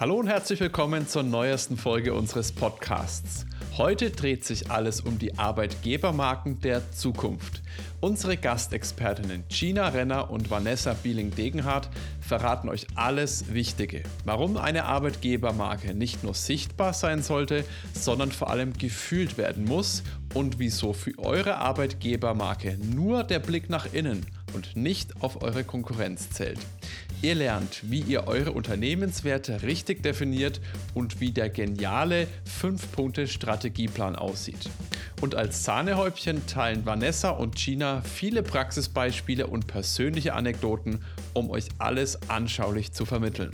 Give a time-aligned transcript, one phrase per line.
[0.00, 3.44] Hallo und herzlich willkommen zur neuesten Folge unseres Podcasts.
[3.76, 7.60] Heute dreht sich alles um die Arbeitgebermarken der Zukunft.
[8.00, 11.90] Unsere Gastexpertinnen Gina Renner und Vanessa Bieling-Degenhardt
[12.22, 14.02] verraten euch alles Wichtige.
[14.24, 20.58] Warum eine Arbeitgebermarke nicht nur sichtbar sein sollte, sondern vor allem gefühlt werden muss und
[20.58, 24.24] wieso für eure Arbeitgebermarke nur der Blick nach innen
[24.54, 26.58] und nicht auf eure Konkurrenz zählt.
[27.22, 30.58] Ihr lernt, wie ihr eure Unternehmenswerte richtig definiert
[30.94, 32.26] und wie der geniale
[32.62, 34.70] 5-Punkte-Strategieplan aussieht.
[35.20, 41.04] Und als Sahnehäubchen teilen Vanessa und Gina viele Praxisbeispiele und persönliche Anekdoten,
[41.34, 43.50] um euch alles anschaulich zu vermitteln.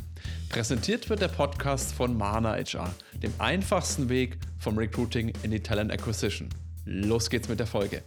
[0.49, 5.91] Präsentiert wird der Podcast von Mana HR, dem einfachsten Weg vom Recruiting in die Talent
[5.91, 6.49] Acquisition.
[6.85, 8.03] Los geht's mit der Folge.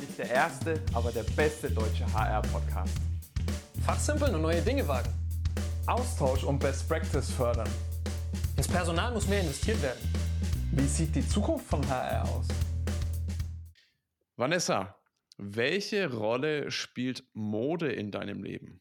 [0.00, 3.13] Nicht der erste, aber der beste deutsche HR-Podcast.
[3.86, 5.10] Fachsimpeln und neue Dinge wagen.
[5.86, 7.68] Austausch und Best Practice fördern.
[8.56, 10.00] Ins Personal muss mehr investiert werden.
[10.72, 12.48] Wie sieht die Zukunft von HR aus?
[14.36, 14.96] Vanessa,
[15.36, 18.80] welche Rolle spielt Mode in deinem Leben?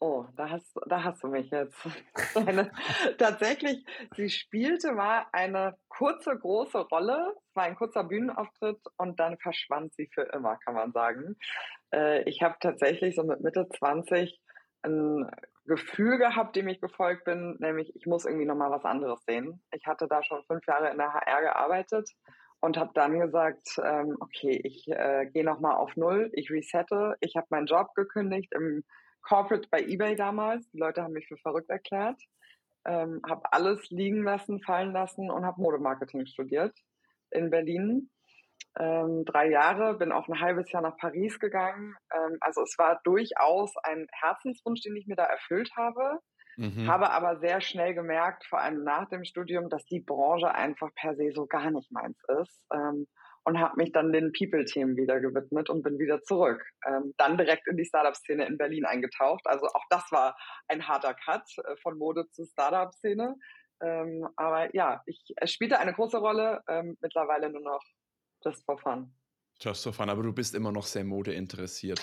[0.00, 1.76] Oh, da hast, da hast du mich jetzt.
[2.34, 2.72] Eine,
[3.16, 3.84] tatsächlich,
[4.16, 7.34] sie spielte mal eine kurze, große Rolle.
[7.48, 11.36] Es war ein kurzer Bühnenauftritt und dann verschwand sie für immer, kann man sagen.
[11.92, 14.40] Äh, ich habe tatsächlich so mit Mitte 20
[14.82, 15.30] ein
[15.66, 19.62] Gefühl gehabt, dem ich gefolgt bin, nämlich ich muss irgendwie nochmal was anderes sehen.
[19.72, 22.10] Ich hatte da schon fünf Jahre in der HR gearbeitet
[22.60, 27.36] und habe dann gesagt, ähm, okay, ich äh, gehe nochmal auf Null, ich resette, ich
[27.36, 28.84] habe meinen Job gekündigt im
[29.22, 30.68] Corporate bei eBay damals.
[30.70, 32.20] Die Leute haben mich für verrückt erklärt.
[32.86, 36.74] Ähm, habe alles liegen lassen, fallen lassen und habe Modemarketing studiert
[37.30, 38.10] in Berlin.
[38.78, 41.96] Ähm, drei Jahre, bin auch ein halbes Jahr nach Paris gegangen.
[42.14, 46.20] Ähm, also es war durchaus ein Herzenswunsch, den ich mir da erfüllt habe.
[46.56, 46.86] Mhm.
[46.86, 51.16] Habe aber sehr schnell gemerkt, vor allem nach dem Studium, dass die Branche einfach per
[51.16, 52.62] se so gar nicht meins ist.
[52.72, 53.06] Ähm,
[53.44, 56.62] und habe mich dann den People-Themen wieder gewidmet und bin wieder zurück.
[56.86, 59.46] Ähm, dann direkt in die Startup-Szene in Berlin eingetaucht.
[59.46, 60.36] Also auch das war
[60.68, 63.36] ein harter Cut äh, von Mode zu Startup-Szene.
[63.82, 67.82] Ähm, aber ja, ich, es spielte eine große Rolle, ähm, mittlerweile nur noch
[68.44, 69.12] just for fun.
[69.60, 72.00] Just for fun, aber du bist immer noch sehr Mode interessiert.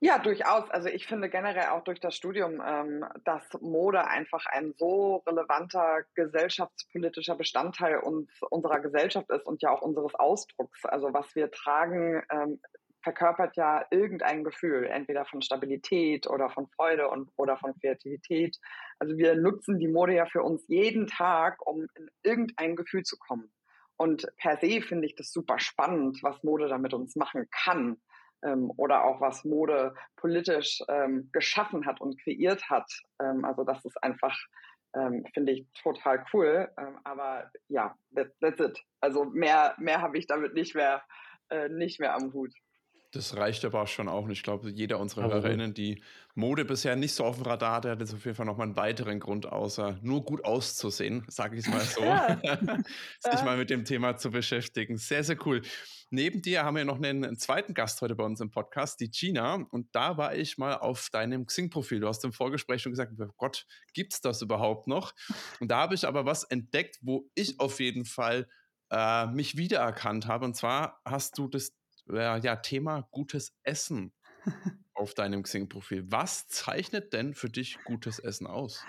[0.00, 0.70] Ja, durchaus.
[0.70, 6.04] Also ich finde generell auch durch das Studium, ähm, dass Mode einfach ein so relevanter
[6.14, 10.84] gesellschaftspolitischer Bestandteil uns, unserer Gesellschaft ist und ja auch unseres Ausdrucks.
[10.84, 12.60] Also was wir tragen, ähm,
[13.02, 18.58] verkörpert ja irgendein Gefühl, entweder von Stabilität oder von Freude und, oder von Kreativität.
[18.98, 23.16] Also wir nutzen die Mode ja für uns jeden Tag, um in irgendein Gefühl zu
[23.16, 23.50] kommen.
[23.96, 27.96] Und per se finde ich das super spannend, was Mode da mit uns machen kann
[28.44, 32.90] ähm, oder auch was Mode politisch ähm, geschaffen hat und kreiert hat.
[33.20, 34.38] Ähm, also das ist einfach,
[34.94, 36.70] ähm, finde ich total cool.
[36.78, 38.78] Ähm, aber ja, that, that's it.
[39.00, 41.02] Also mehr, mehr habe ich damit nicht mehr,
[41.50, 42.52] äh, nicht mehr am Hut.
[43.12, 44.26] Das reicht aber auch schon auch.
[44.26, 44.38] nicht.
[44.38, 46.02] ich glaube, jeder unserer aber Hörerinnen, die
[46.34, 48.76] Mode bisher nicht so auf dem Radar hatte, hat jetzt auf jeden Fall nochmal einen
[48.76, 52.38] weiteren Grund, außer nur gut auszusehen, sage ich es mal so, ja.
[53.20, 54.98] sich mal mit dem Thema zu beschäftigen.
[54.98, 55.62] Sehr, sehr cool.
[56.10, 59.10] Neben dir haben wir noch einen, einen, zweiten Gast heute bei uns im Podcast, die
[59.10, 59.54] Gina.
[59.70, 62.00] Und da war ich mal auf deinem Xing-Profil.
[62.00, 65.14] Du hast im Vorgespräch schon gesagt, oh Gott, gibt es das überhaupt noch?
[65.58, 68.46] Und da habe ich aber was entdeckt, wo ich auf jeden Fall
[68.90, 70.44] äh, mich wiedererkannt habe.
[70.44, 71.75] Und zwar hast du das
[72.10, 74.12] äh, ja, Thema gutes Essen
[74.94, 76.04] auf deinem Xing-Profil.
[76.10, 78.84] Was zeichnet denn für dich gutes Essen aus?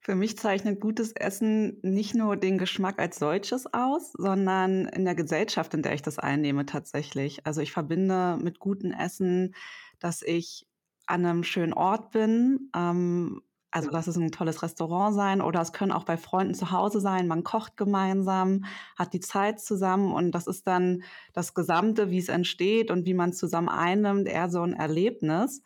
[0.00, 5.14] Für mich zeichnet gutes Essen nicht nur den Geschmack als solches aus, sondern in der
[5.14, 7.46] Gesellschaft, in der ich das einnehme tatsächlich.
[7.46, 9.54] Also ich verbinde mit gutem Essen,
[10.00, 10.66] dass ich
[11.06, 12.70] an einem schönen Ort bin.
[12.76, 13.40] Ähm,
[13.74, 17.00] also lass es ein tolles Restaurant sein oder es können auch bei Freunden zu Hause
[17.00, 17.26] sein.
[17.26, 21.02] Man kocht gemeinsam, hat die Zeit zusammen und das ist dann
[21.32, 25.62] das Gesamte, wie es entsteht und wie man zusammen einnimmt, eher so ein Erlebnis.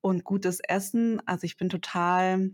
[0.00, 2.50] Und gutes Essen, also ich bin total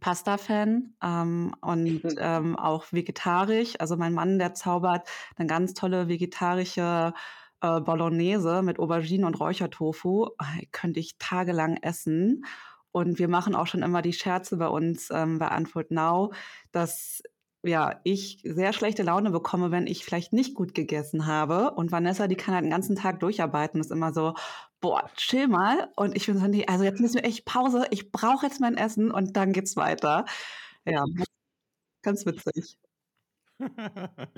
[0.00, 3.74] Pasta-Fan ähm, und ähm, auch vegetarisch.
[3.78, 7.14] Also mein Mann, der zaubert eine ganz tolle vegetarische
[7.60, 10.30] äh, Bolognese mit Aubergine und Räuchertofu.
[10.72, 12.44] Könnte ich tagelang essen.
[12.94, 16.32] Und wir machen auch schon immer die Scherze bei uns ähm, bei Antwort Now,
[16.70, 17.24] dass
[17.64, 21.72] ja, ich sehr schlechte Laune bekomme, wenn ich vielleicht nicht gut gegessen habe.
[21.72, 24.34] Und Vanessa, die kann halt den ganzen Tag durcharbeiten, ist immer so,
[24.80, 25.90] boah, chill mal.
[25.96, 28.76] Und ich bin so, nee, also jetzt müssen wir echt Pause, ich brauche jetzt mein
[28.76, 30.24] Essen und dann geht's weiter.
[30.84, 31.04] Ja,
[32.02, 32.78] ganz witzig.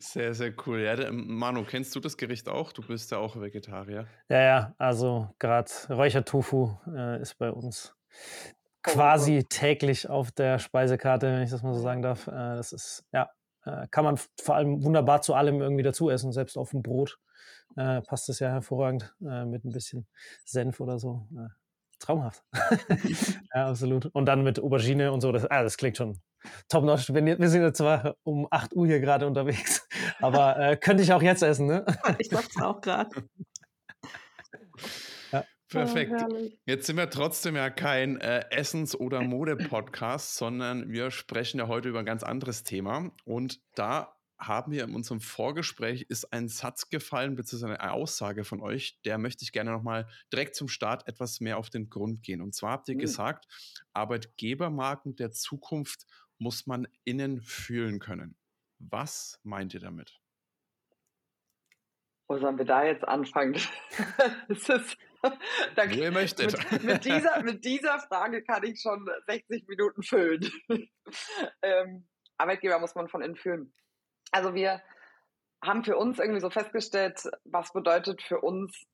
[0.00, 0.80] Sehr, sehr cool.
[0.80, 2.72] Ja, Manu, kennst du das Gericht auch?
[2.72, 4.06] Du bist ja auch Vegetarier.
[4.28, 7.94] Ja, ja, also gerade Räuchertofu äh, ist bei uns
[8.82, 12.26] quasi täglich auf der Speisekarte, wenn ich das mal so sagen darf.
[12.26, 13.30] Äh, das ist, ja,
[13.64, 17.18] äh, kann man vor allem wunderbar zu allem irgendwie dazu essen, selbst auf dem Brot.
[17.76, 20.06] Äh, passt es ja hervorragend äh, mit ein bisschen
[20.44, 21.26] Senf oder so.
[21.36, 21.48] Äh,
[22.00, 22.42] traumhaft.
[23.54, 24.06] ja, absolut.
[24.06, 25.30] Und dann mit Aubergine und so.
[25.30, 26.18] Das, ah, das klingt schon
[26.68, 27.12] top-notch.
[27.12, 29.86] Wir sind jetzt zwar um 8 Uhr hier gerade unterwegs,
[30.20, 31.84] aber äh, könnte ich auch jetzt essen, ne?
[32.18, 33.10] ich sag's auch gerade.
[35.70, 36.12] Perfekt.
[36.28, 41.68] Oh, Jetzt sind wir trotzdem ja kein äh, Essens- oder Mode-Podcast, sondern wir sprechen ja
[41.68, 43.12] heute über ein ganz anderes Thema.
[43.24, 48.60] Und da haben wir in unserem Vorgespräch ist ein Satz gefallen, beziehungsweise eine Aussage von
[48.62, 52.40] euch, der möchte ich gerne nochmal direkt zum Start etwas mehr auf den Grund gehen.
[52.40, 53.00] Und zwar habt ihr mhm.
[53.00, 53.46] gesagt,
[53.92, 56.06] Arbeitgebermarken der Zukunft
[56.38, 58.34] muss man innen fühlen können.
[58.78, 60.20] Was meint ihr damit?
[62.28, 63.60] Wo sollen wir da jetzt anfangen?
[64.48, 64.96] es ist
[65.76, 66.56] da, Wo ihr möchtet.
[66.72, 70.50] Mit, mit, dieser, mit dieser Frage kann ich schon 60 Minuten füllen.
[71.62, 72.08] ähm,
[72.38, 73.72] Arbeitgeber muss man von innen fühlen.
[74.32, 74.82] Also wir
[75.62, 78.86] haben für uns irgendwie so festgestellt, was bedeutet für uns,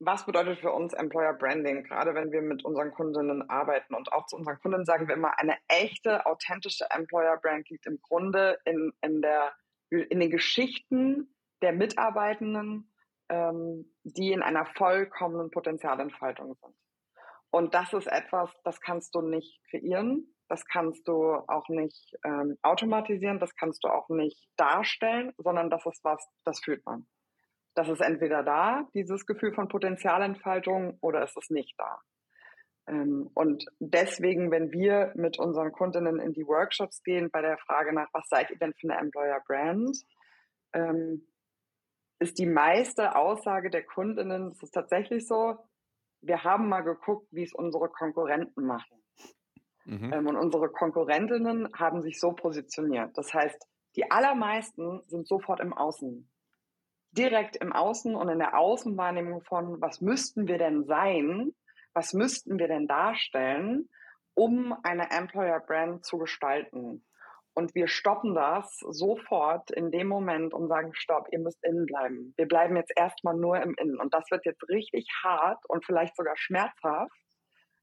[0.00, 4.26] was bedeutet für uns Employer Branding, gerade wenn wir mit unseren Kundinnen arbeiten und auch
[4.26, 8.92] zu unseren Kunden sagen wir immer, eine echte, authentische Employer Brand liegt im Grunde in,
[9.02, 9.52] in, der,
[9.90, 12.91] in den Geschichten der Mitarbeitenden
[13.28, 16.74] ähm, die in einer vollkommenen Potenzialentfaltung sind.
[17.50, 22.58] Und das ist etwas, das kannst du nicht kreieren, das kannst du auch nicht ähm,
[22.62, 27.06] automatisieren, das kannst du auch nicht darstellen, sondern das ist was, das fühlt man.
[27.74, 32.00] Das ist entweder da, dieses Gefühl von Potenzialentfaltung, oder es ist nicht da.
[32.86, 37.94] Ähm, und deswegen, wenn wir mit unseren Kundinnen in die Workshops gehen, bei der Frage
[37.94, 39.96] nach, was seid ihr denn für eine Employer Brand,
[40.74, 41.26] ähm,
[42.22, 45.56] ist die meiste Aussage der Kundinnen, es ist tatsächlich so,
[46.20, 49.02] wir haben mal geguckt, wie es unsere Konkurrenten machen.
[49.84, 50.12] Mhm.
[50.12, 53.10] Ähm, und unsere Konkurrentinnen haben sich so positioniert.
[53.18, 53.66] Das heißt,
[53.96, 56.30] die allermeisten sind sofort im Außen.
[57.10, 61.52] Direkt im Außen und in der Außenwahrnehmung von, was müssten wir denn sein?
[61.92, 63.90] Was müssten wir denn darstellen,
[64.34, 67.04] um eine Employer Brand zu gestalten?
[67.54, 72.32] Und wir stoppen das sofort in dem Moment und sagen, stopp, ihr müsst innen bleiben.
[72.36, 74.00] Wir bleiben jetzt erstmal nur im Innen.
[74.00, 77.12] Und das wird jetzt richtig hart und vielleicht sogar schmerzhaft.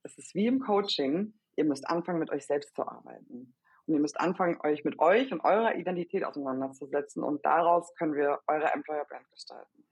[0.04, 1.34] Es ist wie im Coaching.
[1.56, 3.54] Ihr müsst anfangen, mit euch selbst zu arbeiten.
[3.86, 7.24] Und ihr müsst anfangen, euch mit euch und eurer Identität auseinanderzusetzen.
[7.24, 9.89] Und daraus können wir eure Employer Brand gestalten.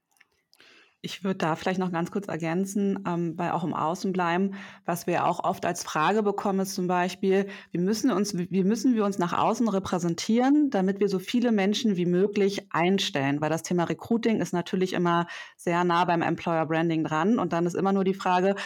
[1.00, 4.54] Ich würde da vielleicht noch ganz kurz ergänzen, ähm, weil auch im Außen bleiben,
[4.84, 8.96] was wir auch oft als Frage bekommen, ist zum Beispiel, wie müssen, uns, wie müssen
[8.96, 13.40] wir uns nach außen repräsentieren, damit wir so viele Menschen wie möglich einstellen?
[13.40, 17.38] Weil das Thema Recruiting ist natürlich immer sehr nah beim Employer Branding dran.
[17.38, 18.56] Und dann ist immer nur die Frage,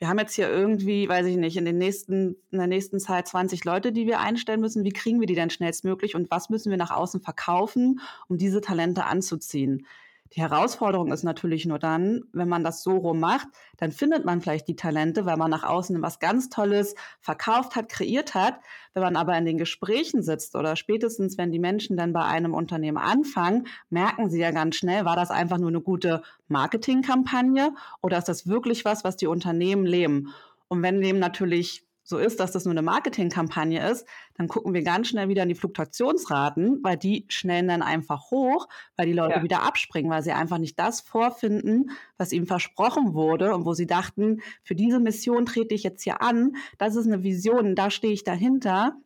[0.00, 3.26] wir haben jetzt hier irgendwie, weiß ich nicht, in, den nächsten, in der nächsten Zeit
[3.26, 4.84] 20 Leute, die wir einstellen müssen.
[4.84, 8.60] Wie kriegen wir die denn schnellstmöglich und was müssen wir nach außen verkaufen, um diese
[8.60, 9.86] Talente anzuziehen?
[10.34, 13.48] Die Herausforderung ist natürlich nur dann, wenn man das so rum macht,
[13.78, 17.88] dann findet man vielleicht die Talente, weil man nach außen was ganz Tolles verkauft hat,
[17.88, 18.60] kreiert hat.
[18.94, 22.54] Wenn man aber in den Gesprächen sitzt oder spätestens, wenn die Menschen dann bei einem
[22.54, 28.18] Unternehmen anfangen, merken sie ja ganz schnell, war das einfach nur eine gute Marketingkampagne oder
[28.18, 30.32] ist das wirklich was, was die Unternehmen leben?
[30.68, 34.82] Und wenn dem natürlich so ist, dass das nur eine Marketingkampagne ist, dann gucken wir
[34.82, 39.36] ganz schnell wieder in die Fluktuationsraten, weil die schnellen dann einfach hoch, weil die Leute
[39.36, 39.42] ja.
[39.42, 43.86] wieder abspringen, weil sie einfach nicht das vorfinden, was ihnen versprochen wurde und wo sie
[43.86, 48.12] dachten, für diese Mission trete ich jetzt hier an, das ist eine Vision, da stehe
[48.12, 48.96] ich dahinter.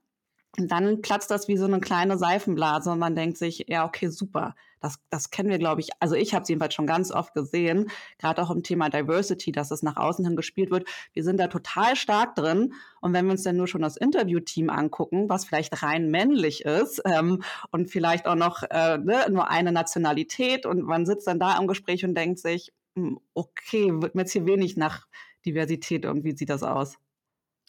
[0.57, 4.09] Und dann platzt das wie so eine kleine Seifenblase und man denkt sich, ja, okay,
[4.09, 4.55] super.
[4.81, 5.89] Das, das kennen wir, glaube ich.
[5.99, 9.71] Also ich habe es jedenfalls schon ganz oft gesehen, gerade auch im Thema Diversity, dass
[9.71, 10.87] es nach außen hin gespielt wird.
[11.13, 12.75] Wir sind da total stark drin.
[13.01, 17.03] Und wenn wir uns dann nur schon das Interviewteam angucken, was vielleicht rein männlich ist
[17.07, 21.59] ähm, und vielleicht auch noch äh, ne, nur eine Nationalität und man sitzt dann da
[21.59, 25.07] im Gespräch und denkt sich, hm, okay, wird mir jetzt hier wenig nach
[25.47, 26.99] Diversität irgendwie sieht das aus.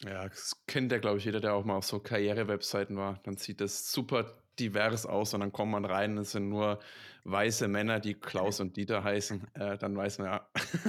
[0.04, 3.20] Ja, das kennt ja, glaube ich, jeder, der auch mal auf so Karriere-Webseiten war.
[3.24, 6.80] Dann sieht das super divers aus und dann kommt man rein, es sind nur
[7.24, 9.46] weiße Männer, die Klaus und Dieter heißen.
[9.54, 10.48] Äh, dann weiß man ja.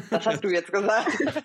[0.09, 1.07] Das hast du jetzt gesagt.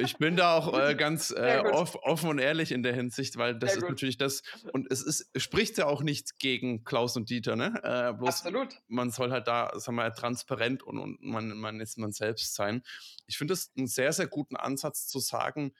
[0.00, 3.58] Ich bin da auch äh, ganz äh, off, offen und ehrlich in der Hinsicht, weil
[3.58, 3.90] das Sehr ist gut.
[3.90, 4.42] natürlich das,
[4.72, 7.74] und es ist, spricht ja auch nichts gegen Klaus und Dieter, ne?
[7.82, 8.76] Äh, bloß Absolut.
[8.86, 12.54] Man soll halt da, sagen wir mal, transparent und, und man, man ist man selbst
[12.54, 12.82] sein.
[13.26, 15.72] Ich finde es einen sehr, sehr guten Ansatz zu sagen,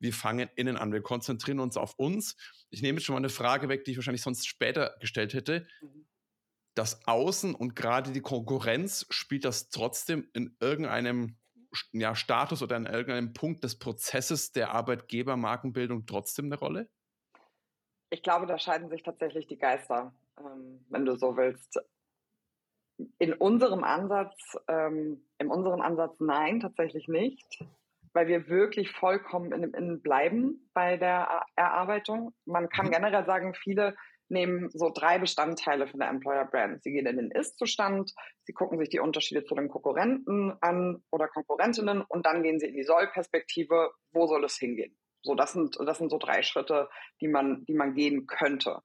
[0.00, 0.92] wir fangen innen an.
[0.92, 2.36] Wir konzentrieren uns auf uns.
[2.70, 5.66] Ich nehme jetzt schon mal eine Frage weg, die ich wahrscheinlich sonst später gestellt hätte.
[5.82, 6.06] Mhm.
[6.74, 11.36] Das Außen und gerade die Konkurrenz, spielt das trotzdem in irgendeinem
[11.92, 16.88] ja, Status oder an irgendeinem Punkt des Prozesses der Arbeitgebermarkenbildung trotzdem eine Rolle?
[18.10, 21.78] Ich glaube, da scheiden sich tatsächlich die Geister, ähm, wenn du so willst.
[23.18, 24.36] In unserem Ansatz,
[24.68, 27.64] ähm, in unserem Ansatz nein, tatsächlich nicht,
[28.12, 32.34] weil wir wirklich vollkommen in dem Innen bleiben bei der Erarbeitung.
[32.44, 32.92] Man kann mhm.
[32.92, 33.94] generell sagen, viele
[34.30, 36.82] nehmen so drei Bestandteile von der Employer Brand.
[36.82, 38.12] Sie gehen in den Ist-Zustand,
[38.44, 42.66] sie gucken sich die Unterschiede zu den Konkurrenten an oder Konkurrentinnen und dann gehen sie
[42.66, 44.96] in die Soll-Perspektive, wo soll es hingehen.
[45.22, 46.88] So, das sind, das sind so drei Schritte,
[47.20, 48.78] die man, die man gehen könnte.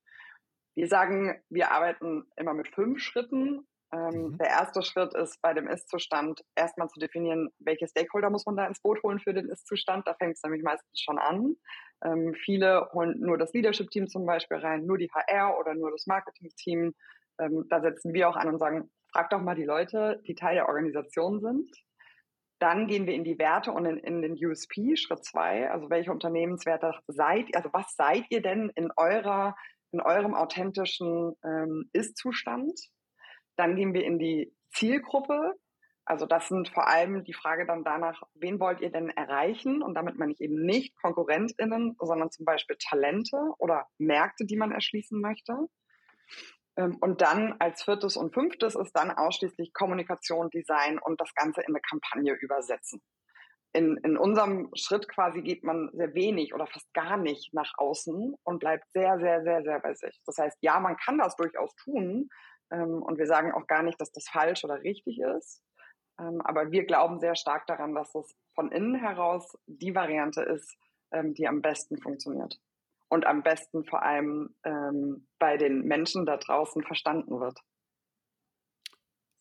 [0.75, 3.65] Wir sagen, wir arbeiten immer mit fünf Schritten.
[3.95, 4.37] Ähm, mhm.
[4.37, 8.65] Der erste Schritt ist bei dem Ist-Zustand erstmal zu definieren, welche Stakeholder muss man da
[8.65, 10.07] ins Boot holen für den Ist-Zustand.
[10.07, 11.55] Da fängt es nämlich meistens schon an.
[12.03, 16.07] Ähm, viele holen nur das Leadership-Team zum Beispiel rein, nur die HR oder nur das
[16.07, 16.93] Marketing-Team.
[17.39, 20.55] Ähm, da setzen wir auch an und sagen, frag doch mal die Leute, die Teil
[20.55, 21.69] der Organisation sind.
[22.59, 25.69] Dann gehen wir in die Werte und in, in den USP, Schritt zwei.
[25.69, 29.55] Also welche Unternehmenswerte seid ihr, also was seid ihr denn in eurer,
[29.91, 32.73] in eurem authentischen ähm, Ist-Zustand?
[33.55, 35.53] Dann gehen wir in die Zielgruppe.
[36.05, 39.81] Also das sind vor allem die Frage dann danach, wen wollt ihr denn erreichen?
[39.81, 44.71] Und damit meine ich eben nicht KonkurrentInnen, sondern zum Beispiel Talente oder Märkte, die man
[44.71, 45.67] erschließen möchte.
[46.77, 51.61] Ähm, und dann als viertes und fünftes ist dann ausschließlich Kommunikation, Design und das Ganze
[51.61, 53.01] in eine Kampagne übersetzen.
[53.73, 58.35] In, in unserem Schritt quasi geht man sehr wenig oder fast gar nicht nach außen
[58.43, 60.21] und bleibt sehr, sehr, sehr, sehr bei sich.
[60.25, 62.29] Das heißt, ja, man kann das durchaus tun,
[62.69, 65.61] und wir sagen auch gar nicht, dass das falsch oder richtig ist.
[66.19, 70.75] Ähm, aber wir glauben sehr stark daran, dass es von innen heraus die Variante ist,
[71.11, 72.59] ähm, die am besten funktioniert.
[73.09, 77.59] Und am besten vor allem ähm, bei den Menschen da draußen verstanden wird.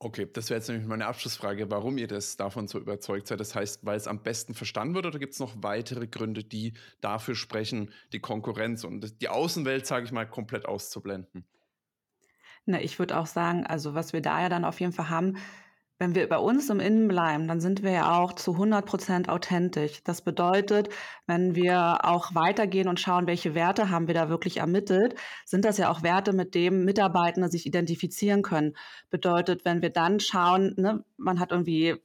[0.00, 3.40] Okay, das wäre jetzt nämlich meine Abschlussfrage, warum ihr das davon so überzeugt seid.
[3.40, 6.74] Das heißt, weil es am besten verstanden wird oder gibt es noch weitere Gründe, die
[7.00, 11.46] dafür sprechen, die Konkurrenz und die Außenwelt, sage ich mal, komplett auszublenden?
[12.66, 15.36] Na, ich würde auch sagen, also was wir da ja dann auf jeden Fall haben,
[15.98, 19.28] wenn wir bei uns im Innen bleiben, dann sind wir ja auch zu 100 Prozent
[19.28, 20.02] authentisch.
[20.02, 20.88] Das bedeutet,
[21.26, 25.78] wenn wir auch weitergehen und schauen, welche Werte haben wir da wirklich ermittelt, sind das
[25.78, 28.76] ja auch Werte, mit denen Mitarbeitende sich identifizieren können.
[29.10, 31.96] Bedeutet, wenn wir dann schauen, ne, man hat irgendwie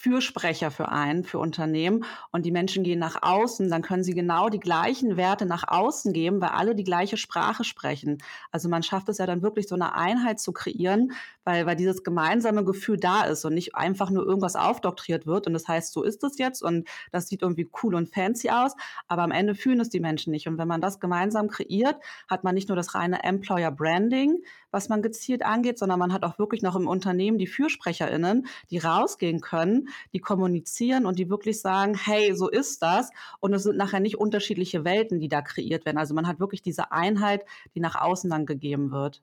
[0.00, 2.06] Fürsprecher für einen, für Unternehmen.
[2.32, 6.14] Und die Menschen gehen nach außen, dann können sie genau die gleichen Werte nach außen
[6.14, 8.16] geben, weil alle die gleiche Sprache sprechen.
[8.50, 11.12] Also man schafft es ja dann wirklich so eine Einheit zu kreieren,
[11.44, 15.46] weil, weil dieses gemeinsame Gefühl da ist und nicht einfach nur irgendwas aufdoktriert wird.
[15.46, 16.62] Und das heißt, so ist es jetzt.
[16.62, 18.74] Und das sieht irgendwie cool und fancy aus,
[19.06, 20.48] aber am Ende fühlen es die Menschen nicht.
[20.48, 24.38] Und wenn man das gemeinsam kreiert, hat man nicht nur das reine Employer Branding,
[24.70, 28.78] was man gezielt angeht, sondern man hat auch wirklich noch im Unternehmen die FürsprecherInnen, die
[28.78, 33.10] rausgehen können, die kommunizieren und die wirklich sagen, hey, so ist das.
[33.40, 35.98] Und es sind nachher nicht unterschiedliche Welten, die da kreiert werden.
[35.98, 39.22] Also man hat wirklich diese Einheit, die nach außen dann gegeben wird.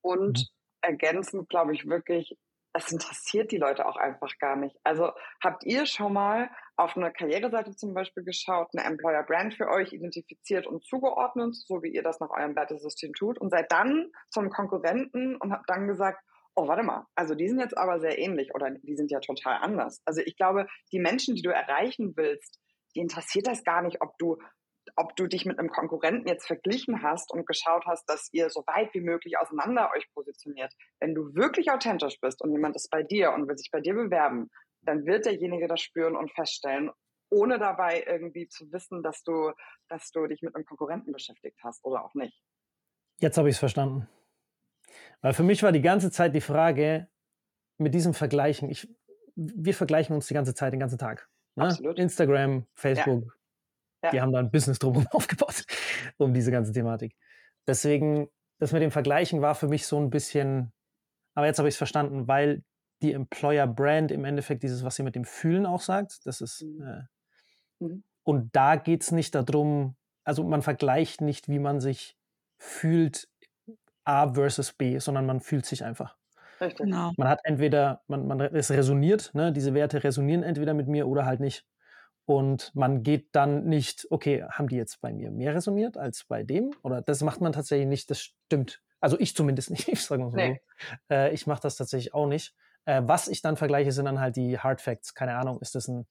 [0.00, 0.44] Und mhm.
[0.82, 2.36] ergänzend, glaube ich, wirklich,
[2.76, 4.76] es interessiert die Leute auch einfach gar nicht.
[4.84, 9.68] Also habt ihr schon mal auf eine Karriereseite zum Beispiel geschaut, eine Employer Brand für
[9.68, 14.10] euch identifiziert und zugeordnet, so wie ihr das nach eurem Wertesystem tut und seid dann
[14.28, 16.22] zum Konkurrenten und habt dann gesagt,
[16.54, 19.58] oh, warte mal, also die sind jetzt aber sehr ähnlich oder die sind ja total
[19.62, 20.02] anders.
[20.04, 22.60] Also ich glaube, die Menschen, die du erreichen willst,
[22.94, 24.36] die interessiert das gar nicht, ob du
[24.96, 28.64] ob du dich mit einem Konkurrenten jetzt verglichen hast und geschaut hast, dass ihr so
[28.66, 30.72] weit wie möglich auseinander euch positioniert.
[31.00, 33.94] Wenn du wirklich authentisch bist und jemand ist bei dir und will sich bei dir
[33.94, 34.50] bewerben,
[34.80, 36.90] dann wird derjenige das spüren und feststellen,
[37.30, 39.52] ohne dabei irgendwie zu wissen, dass du,
[39.88, 42.40] dass du dich mit einem Konkurrenten beschäftigt hast oder auch nicht.
[43.20, 44.08] Jetzt habe ich es verstanden.
[45.20, 47.08] Weil für mich war die ganze Zeit die Frage
[47.78, 48.88] mit diesem Vergleichen, ich,
[49.34, 51.28] wir vergleichen uns die ganze Zeit, den ganzen Tag.
[51.56, 51.76] Ne?
[51.96, 53.35] Instagram, Facebook, ja.
[54.06, 54.10] Ja.
[54.10, 55.64] die haben da ein Business drumherum aufgebaut,
[56.16, 57.16] um diese ganze Thematik.
[57.66, 60.72] Deswegen, das mit dem Vergleichen war für mich so ein bisschen,
[61.34, 62.62] aber jetzt habe ich es verstanden, weil
[63.02, 66.62] die Employer Brand im Endeffekt dieses, was sie mit dem Fühlen auch sagt, das ist,
[66.62, 66.82] mhm.
[66.82, 68.04] äh, mhm.
[68.22, 72.16] und da geht es nicht darum, also man vergleicht nicht, wie man sich
[72.58, 73.28] fühlt
[74.04, 76.16] A versus B, sondern man fühlt sich einfach.
[76.60, 76.86] Richtig.
[76.86, 77.12] Genau.
[77.16, 79.52] Man hat entweder, man, man, es resoniert, ne?
[79.52, 81.66] diese Werte resonieren entweder mit mir oder halt nicht.
[82.26, 86.42] Und man geht dann nicht, okay, haben die jetzt bei mir mehr resoniert als bei
[86.42, 86.72] dem?
[86.82, 88.82] Oder das macht man tatsächlich nicht, das stimmt.
[89.00, 90.36] Also ich zumindest nicht, ich sage mal so.
[90.36, 90.60] Nee.
[91.10, 92.54] Äh, ich mache das tatsächlich auch nicht.
[92.84, 95.14] Äh, was ich dann vergleiche, sind dann halt die Hard Facts.
[95.14, 96.06] Keine Ahnung, ist das ein,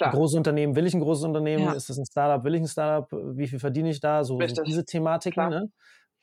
[0.00, 1.64] ein großes Unternehmen, will ich ein großes Unternehmen?
[1.64, 1.72] Ja.
[1.72, 3.10] Ist das ein Startup, will ich ein Startup?
[3.36, 4.24] Wie viel verdiene ich da?
[4.24, 5.48] So, so diese Thematiken.
[5.48, 5.70] Ne?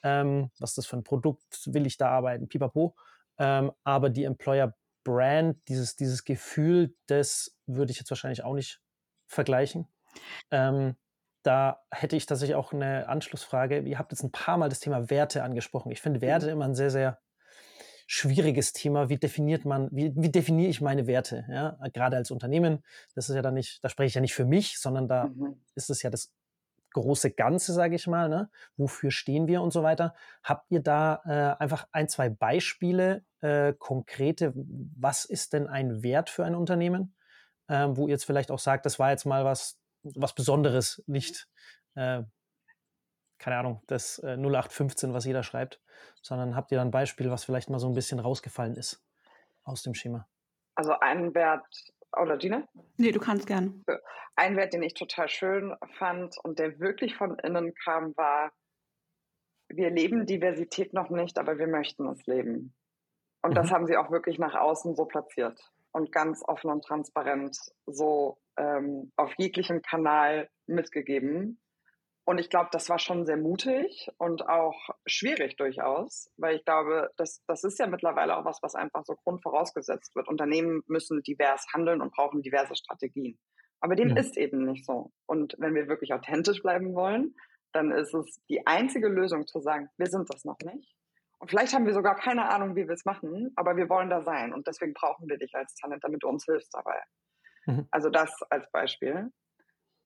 [0.06, 2.96] ähm, was ist das für ein Produkt, will ich da arbeiten, pipapo.
[3.40, 8.82] Ähm, aber die Employer Brand, dieses, dieses Gefühl, das würde ich jetzt wahrscheinlich auch nicht
[9.28, 9.88] vergleichen.
[10.52, 10.96] Ähm,
[11.44, 13.80] da hätte ich tatsächlich auch eine Anschlussfrage.
[13.80, 15.92] Ihr habt jetzt ein paar Mal das Thema Werte angesprochen.
[15.92, 16.52] Ich finde Werte mhm.
[16.54, 17.20] immer ein sehr, sehr
[18.08, 19.10] schwieriges Thema.
[19.10, 21.46] Wie definiert man, wie, wie definiere ich meine Werte?
[21.50, 24.46] Ja, gerade als Unternehmen, das ist ja dann nicht, da spreche ich ja nicht für
[24.46, 25.62] mich, sondern da mhm.
[25.76, 26.32] ist es ja das
[26.94, 28.30] große Ganze, sage ich mal.
[28.30, 28.50] Ne?
[28.78, 30.16] Wofür stehen wir und so weiter?
[30.44, 36.30] Habt ihr da äh, einfach ein, zwei Beispiele, äh, konkrete, was ist denn ein Wert
[36.30, 37.15] für ein Unternehmen,
[37.68, 41.48] äh, wo ihr jetzt vielleicht auch sagt, das war jetzt mal was, was Besonderes, nicht,
[41.96, 42.24] äh,
[43.40, 45.82] keine Ahnung, das 0815, äh, was jeder schreibt,
[46.22, 49.04] sondern habt ihr da ein Beispiel, was vielleicht mal so ein bisschen rausgefallen ist
[49.64, 50.28] aus dem Schema?
[50.76, 51.66] Also ein Wert,
[52.22, 52.68] oder Gina?
[52.98, 53.84] Nee, du kannst gern.
[54.36, 58.52] Ein Wert, den ich total schön fand und der wirklich von innen kam, war,
[59.70, 62.76] wir leben Diversität noch nicht, aber wir möchten es leben.
[63.42, 63.56] Und mhm.
[63.56, 65.60] das haben sie auch wirklich nach außen so platziert
[65.96, 71.62] und ganz offen und transparent so ähm, auf jeglichem Kanal mitgegeben.
[72.26, 77.12] Und ich glaube, das war schon sehr mutig und auch schwierig durchaus, weil ich glaube,
[77.16, 80.28] das, das ist ja mittlerweile auch was, was einfach so grundvorausgesetzt wird.
[80.28, 83.40] Unternehmen müssen divers handeln und brauchen diverse Strategien.
[83.80, 84.18] Aber dem ja.
[84.18, 85.14] ist eben nicht so.
[85.28, 87.36] Und wenn wir wirklich authentisch bleiben wollen,
[87.72, 90.94] dann ist es die einzige Lösung zu sagen, wir sind das noch nicht.
[91.40, 94.22] Und vielleicht haben wir sogar keine Ahnung, wie wir es machen, aber wir wollen da
[94.22, 94.54] sein.
[94.54, 97.02] Und deswegen brauchen wir dich als Talent, damit du uns hilfst dabei.
[97.66, 97.88] Mhm.
[97.92, 99.32] Also das als Beispiel.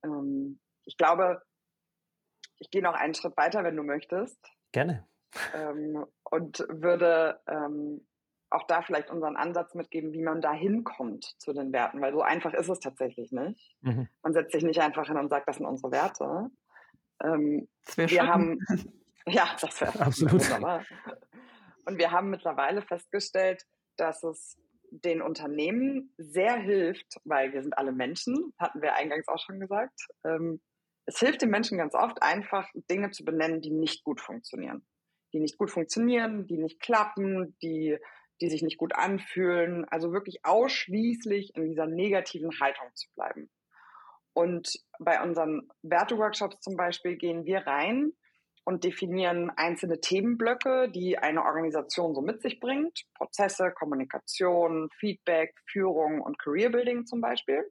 [0.04, 1.42] Ähm, ich glaube,
[2.58, 4.40] ich gehe noch einen Schritt weiter, wenn du möchtest.
[4.72, 5.08] Gerne.
[5.54, 8.06] Ähm, und würde ähm,
[8.50, 12.22] auch da vielleicht unseren Ansatz mitgeben, wie man da hinkommt zu den Werten, weil so
[12.22, 13.76] einfach ist es tatsächlich nicht.
[13.82, 14.08] Mhm.
[14.24, 16.50] Man setzt sich nicht einfach hin und sagt, das sind unsere Werte.
[17.24, 18.28] Ähm, wir schön.
[18.28, 18.60] haben,
[19.28, 20.44] ja, das wäre absolut.
[21.86, 23.66] Und wir haben mittlerweile festgestellt,
[23.98, 24.58] dass es
[24.92, 30.00] den Unternehmen sehr hilft, weil wir sind alle Menschen, hatten wir eingangs auch schon gesagt,
[30.24, 30.62] ähm,
[31.06, 34.86] es hilft den Menschen ganz oft einfach, Dinge zu benennen, die nicht gut funktionieren.
[35.34, 37.98] Die nicht gut funktionieren, die nicht klappen, die,
[38.42, 39.86] die sich nicht gut anfühlen.
[39.90, 43.50] Also wirklich ausschließlich in dieser negativen Haltung zu bleiben.
[44.34, 48.14] Und bei unseren Werteworkshops zum Beispiel gehen wir rein
[48.70, 53.02] und definieren einzelne Themenblöcke, die eine Organisation so mit sich bringt.
[53.16, 57.68] Prozesse, Kommunikation, Feedback, Führung und Career Building zum Beispiel.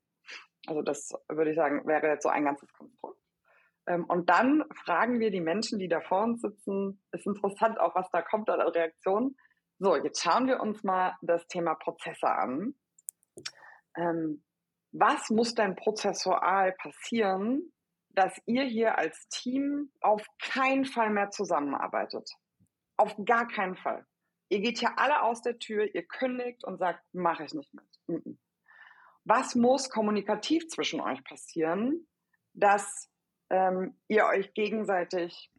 [0.66, 3.20] Also das würde ich sagen, wäre jetzt so ein ganzes Konstrukt.
[3.86, 7.94] Ähm, und dann fragen wir die Menschen, die da vor uns sitzen, ist interessant auch,
[7.94, 9.36] was da kommt an Reaktion.
[9.78, 12.74] So, jetzt schauen wir uns mal das Thema Prozesse an.
[13.96, 14.42] Ähm,
[14.90, 17.72] was muss denn prozessual passieren,
[18.18, 22.28] dass ihr hier als Team auf keinen Fall mehr zusammenarbeitet?
[22.96, 24.04] Auf gar keinen Fall.
[24.48, 28.38] Ihr geht hier alle aus der Tür, ihr kündigt und sagt, mache ich nicht mit.
[29.22, 32.08] Was muss kommunikativ zwischen euch passieren,
[32.54, 33.08] dass
[33.50, 35.52] ähm, ihr euch gegenseitig,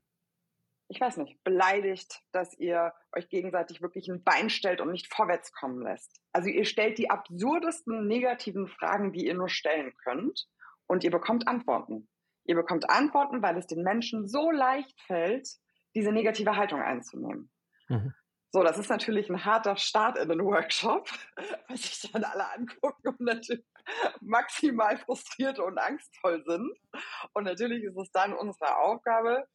[0.90, 5.54] ich weiß nicht, beleidigt, dass ihr euch gegenseitig wirklich ein Bein stellt und nicht vorwärts
[5.54, 6.20] kommen lässt.
[6.34, 10.50] Also ihr stellt die absurdesten negativen Fragen, die ihr nur stellen könnt
[10.88, 12.10] und ihr bekommt Antworten.
[12.50, 15.48] Ihr bekommt Antworten, weil es den Menschen so leicht fällt,
[15.94, 17.52] diese negative Haltung einzunehmen.
[17.90, 18.12] Mhm.
[18.52, 21.08] So, das ist natürlich ein harter Start in den Workshop,
[21.68, 23.64] weil sich dann alle angucken und natürlich
[24.22, 26.76] maximal frustriert und angstvoll sind.
[27.34, 29.46] Und natürlich ist es dann unsere Aufgabe,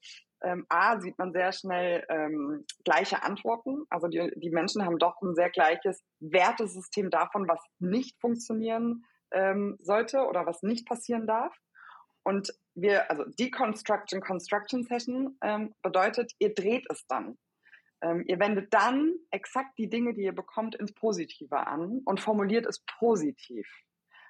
[0.44, 3.86] ähm, A, sieht man sehr schnell ähm, gleiche Antworten.
[3.90, 9.02] Also die, die Menschen haben doch ein sehr gleiches Wertesystem davon, was nicht funktionieren
[9.32, 11.52] ähm, sollte oder was nicht passieren darf.
[12.24, 17.38] Und wir, also Deconstruction Construction Session ähm, bedeutet, ihr dreht es dann.
[18.02, 22.66] Ähm, ihr wendet dann exakt die Dinge, die ihr bekommt, ins Positive an und formuliert
[22.66, 23.66] es positiv.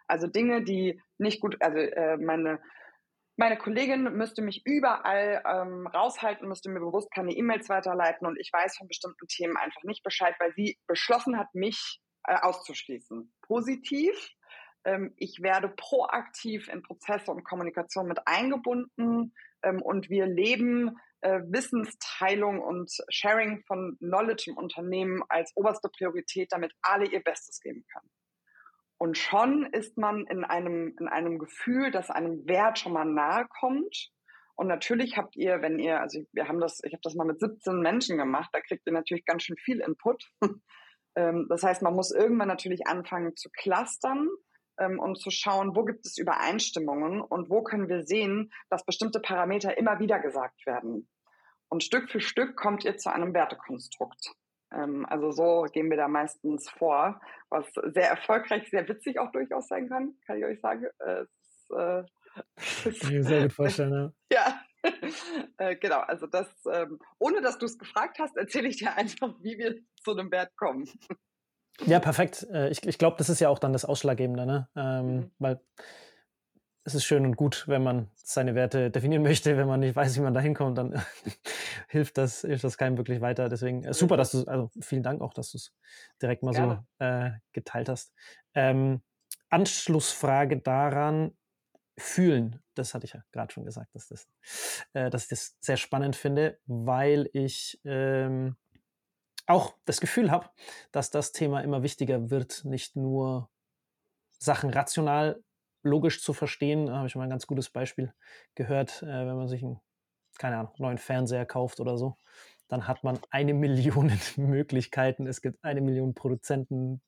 [0.06, 2.60] Also Dinge, die nicht gut, also äh, meine,
[3.36, 8.52] meine Kollegin müsste mich überall ähm, raushalten, müsste mir bewusst keine E-Mails weiterleiten und ich
[8.52, 13.32] weiß von bestimmten Themen einfach nicht Bescheid, weil sie beschlossen hat, mich äh, auszuschließen.
[13.42, 14.33] Positiv,
[14.84, 21.40] ähm, ich werde proaktiv in Prozesse und Kommunikation mit eingebunden ähm, und wir leben äh,
[21.46, 27.84] Wissensteilung und Sharing von Knowledge im Unternehmen als oberste Priorität, damit alle ihr Bestes geben
[27.92, 28.10] können.
[28.98, 33.46] Und schon ist man in einem, in einem Gefühl, das einem Wert schon mal nahe
[33.48, 34.10] kommt.
[34.54, 37.40] Und natürlich habt ihr, wenn ihr, also wir haben das, ich habe das mal mit
[37.40, 40.30] 17 Menschen gemacht, da kriegt ihr natürlich ganz schön viel Input.
[41.16, 44.28] Ähm, das heißt, man muss irgendwann natürlich anfangen zu clustern
[44.78, 49.20] ähm, und zu schauen, wo gibt es Übereinstimmungen und wo können wir sehen, dass bestimmte
[49.20, 51.08] Parameter immer wieder gesagt werden.
[51.68, 54.32] Und Stück für Stück kommt ihr zu einem Wertekonstrukt.
[54.72, 59.68] Ähm, also so gehen wir da meistens vor, was sehr erfolgreich, sehr witzig auch durchaus
[59.68, 60.86] sein kann, kann ich euch sagen.
[60.98, 62.02] Äh, es, äh,
[62.82, 64.38] kann ich mir sehr gut vorstellen, ja.
[64.38, 64.60] ja.
[65.58, 69.34] äh, genau, also das, ähm, ohne dass du es gefragt hast, erzähle ich dir einfach,
[69.40, 70.88] wie wir zu einem Wert kommen.
[71.86, 72.46] Ja, perfekt.
[72.52, 74.68] Äh, ich, ich glaube, das ist ja auch dann das Ausschlaggebende, ne?
[74.76, 75.30] Ähm, mhm.
[75.38, 75.60] Weil
[76.84, 79.56] es ist schön und gut, wenn man seine Werte definieren möchte.
[79.56, 81.02] Wenn man nicht weiß, wie man da hinkommt, dann
[81.88, 83.48] hilft, das, hilft das keinem wirklich weiter.
[83.48, 85.72] Deswegen äh, super, dass du, also vielen Dank auch, dass du es
[86.20, 86.86] direkt mal Gerne.
[86.98, 88.12] so äh, geteilt hast.
[88.54, 89.02] Ähm,
[89.50, 91.32] Anschlussfrage daran,
[91.96, 94.28] fühlen, das hatte ich ja gerade schon gesagt, dass, das,
[94.94, 98.56] äh, dass ich das sehr spannend finde, weil ich ähm,
[99.46, 100.48] auch das Gefühl habe,
[100.92, 103.50] dass das Thema immer wichtiger wird, nicht nur
[104.38, 105.42] Sachen rational
[105.82, 106.86] logisch zu verstehen.
[106.86, 108.12] Da habe ich mal ein ganz gutes Beispiel
[108.54, 109.80] gehört, äh, wenn man sich einen,
[110.38, 112.16] keine Ahnung, neuen Fernseher kauft oder so.
[112.68, 115.26] Dann hat man eine Million Möglichkeiten.
[115.26, 117.02] Es gibt eine Million Produzenten,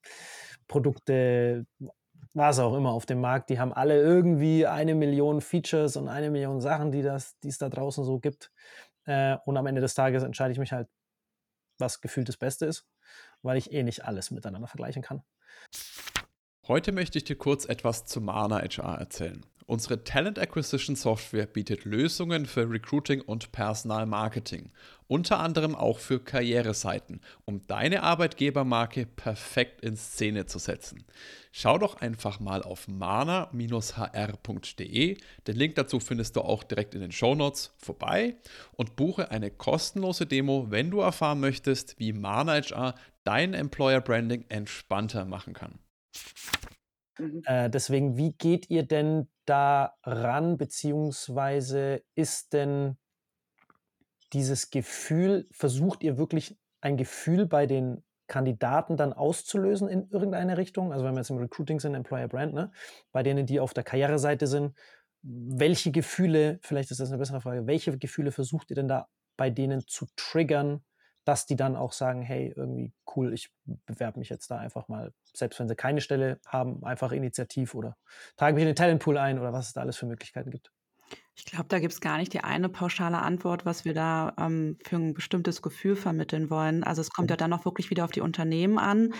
[0.68, 1.66] Produkte,
[2.34, 3.48] was auch immer auf dem Markt.
[3.50, 7.58] Die haben alle irgendwie eine Million Features und eine Million Sachen, die, das, die es
[7.58, 8.52] da draußen so gibt.
[9.06, 10.88] Äh, und am Ende des Tages entscheide ich mich halt,
[11.78, 12.86] was gefühlt das Beste ist,
[13.42, 15.22] weil ich eh nicht alles miteinander vergleichen kann.
[16.66, 19.46] Heute möchte ich dir kurz etwas zu Mana HR erzählen.
[19.68, 24.70] Unsere Talent Acquisition Software bietet Lösungen für Recruiting und Personalmarketing,
[25.08, 31.04] unter anderem auch für Karriereseiten, um deine Arbeitgebermarke perfekt in Szene zu setzen.
[31.50, 33.56] Schau doch einfach mal auf mana-hr.de,
[35.48, 38.36] den Link dazu findest du auch direkt in den Show Notes vorbei
[38.72, 44.44] und buche eine kostenlose Demo, wenn du erfahren möchtest, wie Mana HR dein Employer Branding
[44.48, 45.80] entspannter machen kann.
[47.18, 47.42] Mhm.
[47.46, 52.96] Äh, deswegen, wie geht ihr denn da ran, beziehungsweise ist denn
[54.32, 60.92] dieses Gefühl, versucht ihr wirklich ein Gefühl bei den Kandidaten dann auszulösen in irgendeine Richtung?
[60.92, 62.72] Also wenn wir jetzt im Recruiting sind, Employer Brand, ne?
[63.12, 64.76] bei denen, die auf der Karriereseite sind,
[65.22, 69.50] welche Gefühle, vielleicht ist das eine bessere Frage, welche Gefühle versucht ihr denn da bei
[69.50, 70.84] denen zu triggern,
[71.26, 73.50] dass die dann auch sagen, hey, irgendwie cool, ich
[73.84, 77.96] bewerbe mich jetzt da einfach mal, selbst wenn sie keine Stelle haben, einfach initiativ oder
[78.36, 80.70] trage mich in den Talentpool ein oder was es da alles für Möglichkeiten gibt.
[81.34, 84.78] Ich glaube, da gibt es gar nicht die eine pauschale Antwort, was wir da ähm,
[84.84, 86.84] für ein bestimmtes Gefühl vermitteln wollen.
[86.84, 89.12] Also es kommt ja dann auch wirklich wieder auf die Unternehmen an.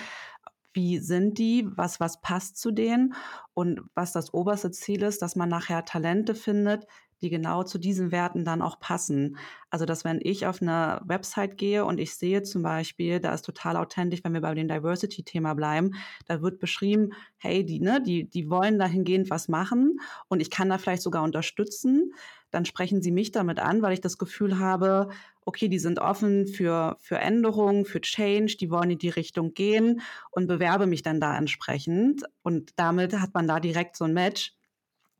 [0.72, 1.66] Wie sind die?
[1.74, 3.14] Was, was passt zu denen?
[3.52, 6.86] Und was das oberste Ziel ist, dass man nachher Talente findet,
[7.22, 9.36] die genau zu diesen Werten dann auch passen.
[9.70, 13.44] Also, dass wenn ich auf eine Website gehe und ich sehe zum Beispiel, da ist
[13.44, 15.92] total authentisch, wenn wir bei dem Diversity-Thema bleiben,
[16.26, 19.98] da wird beschrieben, hey, die, ne, die, die wollen dahingehend was machen
[20.28, 22.12] und ich kann da vielleicht sogar unterstützen,
[22.50, 25.08] dann sprechen sie mich damit an, weil ich das Gefühl habe,
[25.44, 30.00] okay, die sind offen für, für Änderungen, für Change, die wollen in die Richtung gehen
[30.30, 32.24] und bewerbe mich dann da entsprechend.
[32.42, 34.55] Und damit hat man da direkt so ein Match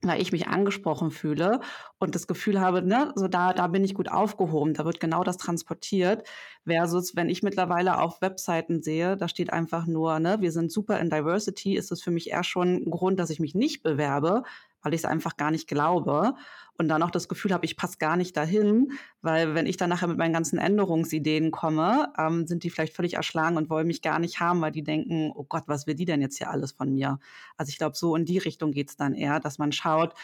[0.09, 1.61] weil ich mich angesprochen fühle
[1.99, 5.25] und das Gefühl habe, ne, so da, da bin ich gut aufgehoben, da wird genau
[5.25, 6.27] das transportiert,
[6.66, 11.01] versus wenn ich mittlerweile auf Webseiten sehe, da steht einfach nur, ne, wir sind super
[11.01, 14.42] in Diversity, ist das für mich eher schon ein Grund, dass ich mich nicht bewerbe,
[14.87, 16.35] weil ich es einfach gar nicht glaube
[16.79, 19.90] und dann auch das Gefühl habe, ich passe gar nicht dahin, weil wenn ich dann
[19.90, 24.01] nachher mit meinen ganzen Änderungsideen komme, ähm, sind die vielleicht völlig erschlagen und wollen mich
[24.01, 26.70] gar nicht haben, weil die denken, oh Gott, was will die denn jetzt hier alles
[26.70, 27.18] von mir?
[27.57, 30.14] Also ich glaube, so in die Richtung geht es dann eher, dass man schaut,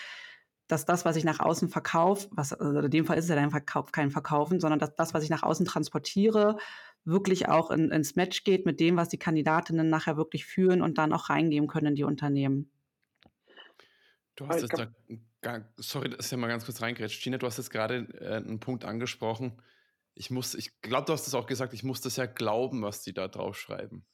[0.68, 3.34] dass das, was ich nach außen verkaufe, was also in dem Fall ist es ja
[3.34, 6.56] dann Verkauf, kein Verkaufen, sondern dass das, was ich nach außen transportiere,
[7.04, 10.98] wirklich auch in, ins Match geht mit dem, was die Kandidatinnen nachher wirklich fühlen und
[10.98, 12.70] dann auch reingeben können in die Unternehmen.
[14.36, 14.86] Du hast jetzt
[15.42, 17.22] da, sorry, dass ich ja mal ganz kurz reingrätscht.
[17.22, 19.60] Gina, du hast jetzt gerade äh, einen Punkt angesprochen.
[20.14, 23.02] Ich muss, ich glaube, du hast es auch gesagt, ich muss das ja glauben, was
[23.02, 24.06] die da draufschreiben.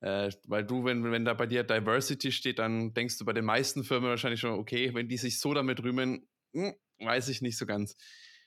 [0.00, 3.44] Äh, weil du, wenn, wenn da bei dir Diversity steht, dann denkst du bei den
[3.44, 7.56] meisten Firmen wahrscheinlich schon, okay, wenn die sich so damit rühmen, hm, weiß ich nicht
[7.56, 7.96] so ganz.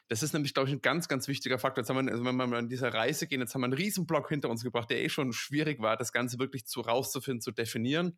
[0.09, 1.81] Das ist nämlich, glaube ich, ein ganz, ganz wichtiger Faktor.
[1.81, 4.29] Jetzt haben wir, also wenn wir an dieser Reise gehen, jetzt haben wir einen Riesenblock
[4.29, 8.17] hinter uns gebracht, der eh schon schwierig war, das Ganze wirklich zu rauszufinden, zu definieren.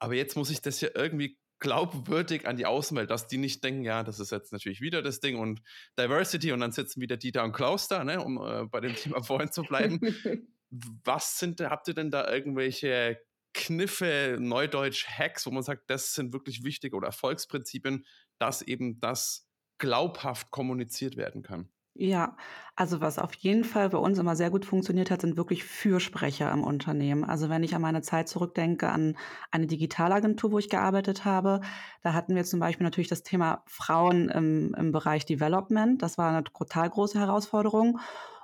[0.00, 3.82] Aber jetzt muss ich das ja irgendwie glaubwürdig an die Außenwelt, dass die nicht denken,
[3.82, 5.62] ja, das ist jetzt natürlich wieder das Ding und
[5.98, 9.22] Diversity und dann sitzen wieder Dieter und Klaus da, ne, um äh, bei dem Thema
[9.22, 10.00] vorhin zu bleiben.
[10.70, 13.18] Was sind, habt ihr denn da irgendwelche
[13.54, 18.04] Kniffe, Neudeutsch, Hacks, wo man sagt, das sind wirklich wichtige oder Erfolgsprinzipien,
[18.38, 21.70] dass eben das glaubhaft kommuniziert werden kann?
[21.98, 22.36] Ja,
[22.74, 26.52] also was auf jeden Fall bei uns immer sehr gut funktioniert hat, sind wirklich Fürsprecher
[26.52, 27.24] im Unternehmen.
[27.24, 29.16] Also wenn ich an meine Zeit zurückdenke, an
[29.50, 31.62] eine Digitalagentur, wo ich gearbeitet habe,
[32.02, 36.02] da hatten wir zum Beispiel natürlich das Thema Frauen im, im Bereich Development.
[36.02, 37.98] Das war eine total große Herausforderung.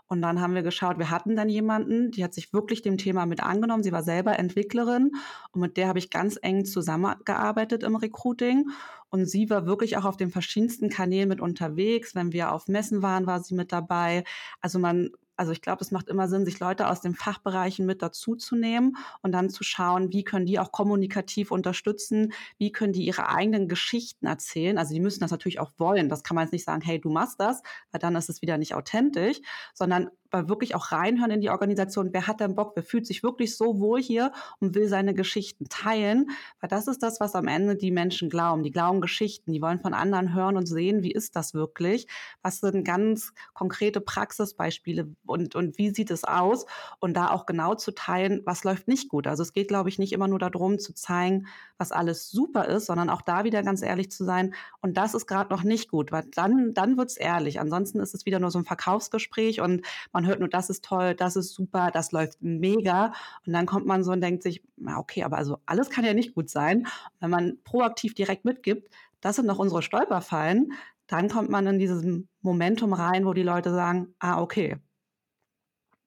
[0.07, 3.27] Und dann haben wir geschaut, wir hatten dann jemanden, die hat sich wirklich dem Thema
[3.27, 3.83] mit angenommen.
[3.83, 5.13] Sie war selber Entwicklerin
[5.53, 8.71] und mit der habe ich ganz eng zusammengearbeitet im Recruiting.
[9.13, 12.15] Und sie war wirklich auch auf den verschiedensten Kanälen mit unterwegs.
[12.15, 14.25] Wenn wir auf Messen waren, war sie mit dabei.
[14.63, 18.03] Also man also ich glaube, es macht immer Sinn, sich Leute aus den Fachbereichen mit
[18.03, 22.93] dazu zu nehmen und dann zu schauen, wie können die auch kommunikativ unterstützen, wie können
[22.93, 24.79] die ihre eigenen Geschichten erzählen.
[24.79, 26.09] Also die müssen das natürlich auch wollen.
[26.09, 28.59] Das kann man jetzt nicht sagen, hey, du machst das, weil dann ist es wieder
[28.59, 29.41] nicht authentisch,
[29.75, 32.11] sondern mal wirklich auch reinhören in die Organisation.
[32.13, 32.73] Wer hat denn Bock?
[32.75, 36.31] Wer fühlt sich wirklich so wohl hier und will seine Geschichten teilen?
[36.61, 38.63] Weil das ist das, was am Ende die Menschen glauben.
[38.63, 39.53] Die glauben Geschichten.
[39.53, 42.07] Die wollen von anderen hören und sehen, wie ist das wirklich?
[42.43, 46.67] Was sind ganz konkrete Praxisbeispiele und, und wie sieht es aus?
[47.01, 49.27] Und da auch genau zu teilen, was läuft nicht gut.
[49.27, 51.47] Also es geht, glaube ich, nicht immer nur darum zu zeigen,
[51.79, 54.55] was alles super ist, sondern auch da wieder ganz ehrlich zu sein.
[54.81, 57.61] Und das ist gerade noch nicht gut, weil dann, dann wird es ehrlich.
[57.61, 60.85] Ansonsten ist es wieder nur so ein Verkaufsgespräch und man man hört nur, das ist
[60.85, 63.13] toll, das ist super, das läuft mega.
[63.47, 66.15] Und dann kommt man so und denkt sich, na okay, aber also alles kann ja
[66.15, 66.87] nicht gut sein.
[67.21, 68.89] wenn man proaktiv direkt mitgibt,
[69.21, 70.73] das sind noch unsere Stolperfallen,
[71.09, 72.05] dann kommt man in dieses
[72.41, 74.77] Momentum rein, wo die Leute sagen, ah, okay.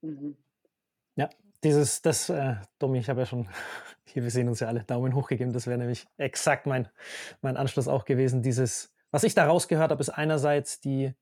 [0.02, 0.36] Mhm.
[1.16, 1.30] Ja,
[1.64, 3.48] dieses, das, äh, Domi, ich habe ja schon,
[4.06, 6.88] hier, wir sehen uns ja alle, Daumen hoch gegeben, das wäre nämlich exakt mein,
[7.42, 8.42] mein Anschluss auch gewesen.
[8.42, 11.14] Dieses, was ich da rausgehört habe, ist einerseits die,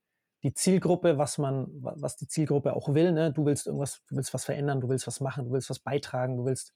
[0.44, 3.14] die Zielgruppe, was man, was die Zielgruppe auch will.
[3.14, 3.32] Ne?
[3.32, 6.38] Du willst irgendwas, du willst was verändern, du willst was machen, du willst was beitragen,
[6.38, 6.74] du willst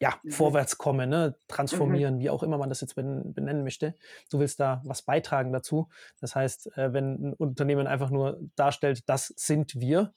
[0.00, 0.30] ja mhm.
[0.30, 1.36] vorwärts kommen, ne?
[1.48, 2.20] transformieren, mhm.
[2.20, 3.94] wie auch immer man das jetzt benennen möchte.
[4.30, 5.88] Du willst da was beitragen dazu.
[6.20, 10.12] Das heißt, äh, wenn ein Unternehmen einfach nur darstellt, das sind wir,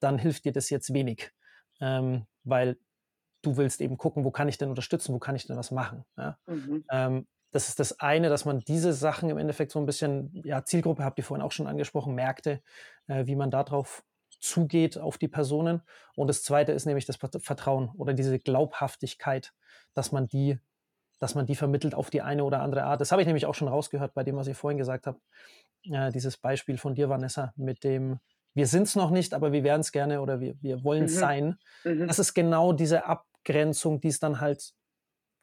[0.00, 1.32] dann hilft dir das jetzt wenig,
[1.80, 2.78] ähm, weil
[3.42, 6.04] du willst eben gucken, wo kann ich denn unterstützen, wo kann ich denn was machen.
[6.18, 6.38] Ja?
[6.46, 6.84] Mhm.
[6.90, 10.64] Ähm, das ist das eine, dass man diese Sachen im Endeffekt so ein bisschen, ja,
[10.64, 12.62] Zielgruppe habt ihr vorhin auch schon angesprochen, Märkte,
[13.08, 14.04] äh, wie man darauf
[14.40, 15.82] zugeht auf die Personen.
[16.14, 19.52] Und das zweite ist nämlich das Vertrauen oder diese Glaubhaftigkeit,
[19.94, 20.58] dass man die,
[21.18, 23.00] dass man die vermittelt auf die eine oder andere Art.
[23.00, 25.18] Das habe ich nämlich auch schon rausgehört bei dem, was ich vorhin gesagt habe.
[25.84, 28.20] Äh, dieses Beispiel von dir, Vanessa, mit dem,
[28.54, 31.16] wir sind es noch nicht, aber wir werden es gerne oder wir, wir wollen es
[31.16, 31.18] mhm.
[31.18, 31.58] sein.
[31.84, 32.06] Mhm.
[32.06, 34.72] Das ist genau diese Abgrenzung, die es dann halt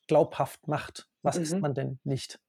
[0.08, 1.10] glaubhaft macht.
[1.22, 1.44] Was mhm.
[1.44, 2.40] ist man denn nicht?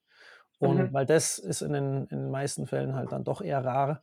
[0.58, 0.92] Und mhm.
[0.92, 4.02] weil das ist in den, in den meisten Fällen halt dann doch eher rar,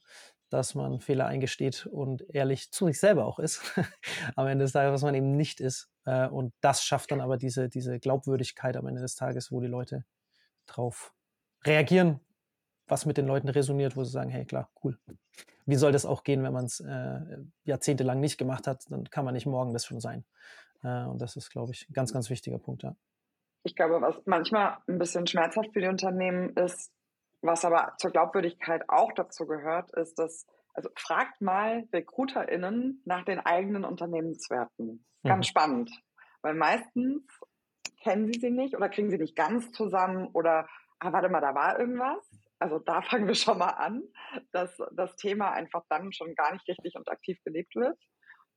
[0.50, 3.62] dass man Fehler eingesteht und ehrlich zu sich selber auch ist.
[4.36, 5.90] am Ende des Tages, was man eben nicht ist.
[6.06, 9.68] Äh, und das schafft dann aber diese, diese Glaubwürdigkeit am Ende des Tages, wo die
[9.68, 10.06] Leute
[10.66, 11.14] drauf
[11.66, 12.22] reagieren,
[12.88, 14.98] was mit den Leuten resoniert, wo sie sagen, hey, klar, cool.
[15.66, 18.86] Wie soll das auch gehen, wenn man es äh, jahrzehntelang nicht gemacht hat?
[18.90, 20.24] Dann kann man nicht morgen das schon sein.
[20.84, 22.96] Äh, und das ist, glaube ich, ein ganz, ganz wichtiger Punkt, ja
[23.66, 26.94] ich glaube, was manchmal ein bisschen schmerzhaft für die Unternehmen ist,
[27.42, 33.40] was aber zur Glaubwürdigkeit auch dazu gehört, ist, dass, also fragt mal RecruiterInnen nach den
[33.40, 35.04] eigenen Unternehmenswerten.
[35.24, 35.50] Ganz mhm.
[35.50, 35.92] spannend.
[36.44, 37.24] Weil meistens
[38.04, 40.68] kennen sie sie nicht oder kriegen sie nicht ganz zusammen oder,
[41.00, 42.30] ah, warte mal, da war irgendwas.
[42.60, 44.04] Also da fangen wir schon mal an,
[44.52, 47.98] dass das Thema einfach dann schon gar nicht richtig und aktiv gelebt wird.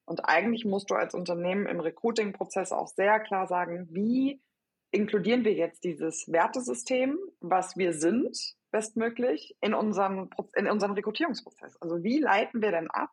[0.05, 4.43] Und eigentlich musst du als Unternehmen im Recruiting-Prozess auch sehr klar sagen, wie
[4.91, 8.37] inkludieren wir jetzt dieses Wertesystem, was wir sind,
[8.71, 11.77] bestmöglich, in unserem, in unserem Rekrutierungsprozess.
[11.81, 13.11] Also wie leiten wir denn ab,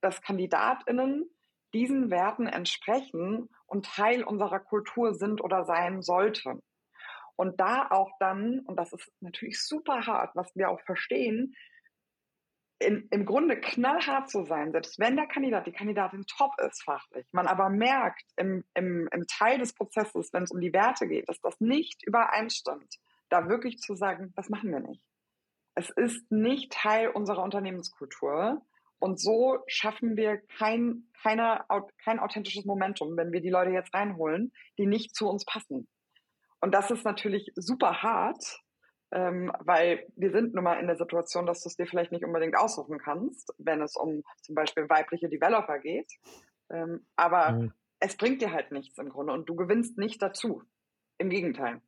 [0.00, 1.28] dass KandidatInnen
[1.74, 6.62] diesen Werten entsprechen und Teil unserer Kultur sind oder sein sollten.
[7.36, 11.54] Und da auch dann, und das ist natürlich super hart, was wir auch verstehen,
[12.80, 17.26] in, im Grunde knallhart zu sein, selbst wenn der Kandidat, die Kandidatin top ist fachlich,
[17.32, 21.28] man aber merkt im, im, im Teil des Prozesses, wenn es um die Werte geht,
[21.28, 22.96] dass das nicht übereinstimmt,
[23.28, 25.02] da wirklich zu sagen, das machen wir nicht.
[25.74, 28.62] Es ist nicht Teil unserer Unternehmenskultur.
[29.00, 31.64] Und so schaffen wir kein, keine,
[32.02, 35.86] kein authentisches Momentum, wenn wir die Leute jetzt reinholen, die nicht zu uns passen.
[36.60, 38.60] Und das ist natürlich super hart,
[39.10, 42.24] ähm, weil wir sind nun mal in der Situation, dass du es dir vielleicht nicht
[42.24, 46.12] unbedingt aussuchen kannst, wenn es um zum Beispiel weibliche Developer geht.
[46.70, 47.72] Ähm, aber mhm.
[48.00, 50.62] es bringt dir halt nichts im Grunde und du gewinnst nicht dazu.
[51.18, 51.80] Im Gegenteil.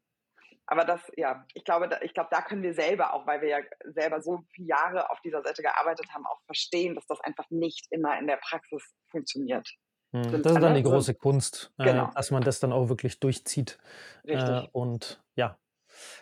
[0.66, 3.48] Aber das, ja, ich glaube, da, ich glaube, da können wir selber auch, weil wir
[3.48, 7.48] ja selber so viele Jahre auf dieser Seite gearbeitet haben, auch verstehen, dass das einfach
[7.50, 9.68] nicht immer in der Praxis funktioniert.
[10.12, 10.22] Mhm.
[10.42, 12.08] Das ist dann die große Kunst, äh, genau.
[12.08, 13.78] äh, dass man das dann auch wirklich durchzieht.
[14.24, 14.48] Richtig.
[14.48, 15.58] Äh, und ja,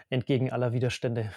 [0.08, 1.32] entgegen aller Widerstände.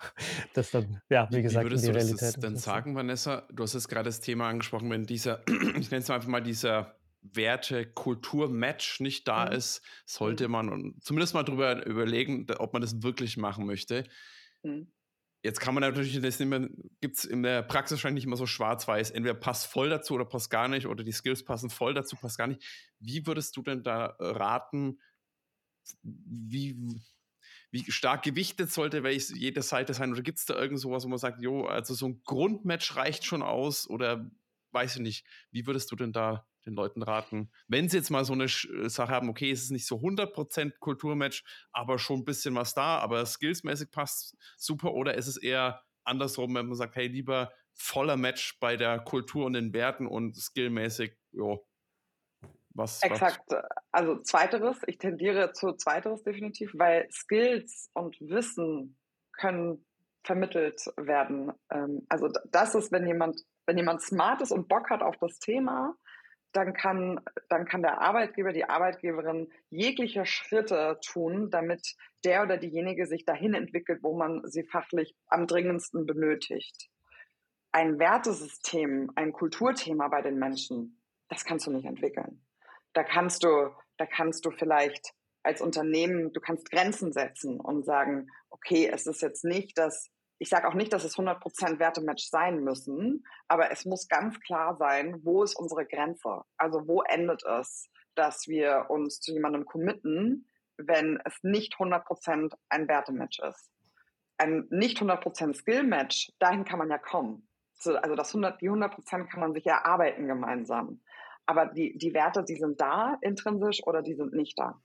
[0.54, 2.22] das dann, ja, wie gesagt, wie würdest in die du Realität.
[2.22, 3.46] Das denn sagen, Vanessa?
[3.52, 5.42] Du hast jetzt gerade das Thema angesprochen, wenn dieser,
[5.78, 9.52] ich nenne es einfach mal dieser Werte-Kultur-Match nicht da mhm.
[9.52, 10.52] ist, sollte mhm.
[10.52, 14.04] man zumindest mal drüber überlegen, ob man das wirklich machen möchte.
[14.62, 14.92] Mhm.
[15.42, 16.38] Jetzt kann man natürlich das
[17.00, 19.12] gibt es in der Praxis wahrscheinlich nicht immer so schwarz-weiß.
[19.12, 22.36] Entweder passt voll dazu oder passt gar nicht oder die Skills passen voll dazu, passt
[22.36, 22.64] gar nicht.
[22.98, 24.98] Wie würdest du denn da raten,
[26.02, 27.00] wie,
[27.76, 30.12] wie stark gewichtet sollte welches, jede Seite sein?
[30.12, 33.24] Oder gibt es da irgend sowas, wo man sagt, jo, also so ein Grundmatch reicht
[33.24, 33.88] schon aus?
[33.88, 34.30] Oder
[34.72, 38.24] weiß ich nicht, wie würdest du denn da den Leuten raten, wenn sie jetzt mal
[38.24, 42.24] so eine äh, Sache haben, okay, es ist nicht so 100% Kulturmatch, aber schon ein
[42.24, 46.96] bisschen was da, aber skillsmäßig passt super, oder ist es eher andersrum, wenn man sagt,
[46.96, 51.64] hey, lieber voller Match bei der Kultur und den Werten und skillmäßig, jo,
[52.76, 53.40] was, Exakt.
[53.48, 53.64] Was?
[53.92, 58.98] Also zweiteres, ich tendiere zu zweiteres definitiv, weil Skills und Wissen
[59.32, 59.84] können
[60.24, 61.52] vermittelt werden.
[61.70, 65.38] Ähm, also das ist, wenn jemand, wenn jemand smart ist und Bock hat auf das
[65.38, 65.94] Thema,
[66.52, 73.06] dann kann, dann kann der Arbeitgeber, die Arbeitgeberin jegliche Schritte tun, damit der oder diejenige
[73.06, 76.88] sich dahin entwickelt, wo man sie fachlich am dringendsten benötigt.
[77.72, 82.45] Ein Wertesystem, ein Kulturthema bei den Menschen, das kannst du nicht entwickeln
[82.96, 88.28] da kannst du, da kannst du vielleicht als Unternehmen, du kannst Grenzen setzen und sagen,
[88.48, 92.64] okay, es ist jetzt nicht das, ich sage auch nicht, dass es 100% Wertematch sein
[92.64, 96.42] müssen, aber es muss ganz klar sein, wo ist unsere Grenze?
[96.56, 102.88] Also wo endet es, dass wir uns zu jemandem committen, wenn es nicht 100% ein
[102.88, 103.70] Wertematch ist?
[104.38, 107.46] Ein nicht 100% Skill-Match, dahin kann man ja kommen.
[107.84, 111.02] Also das 100, die 100% kann man sich erarbeiten gemeinsam.
[111.46, 114.80] Aber die, die Werte, die sind da intrinsisch oder die sind nicht da.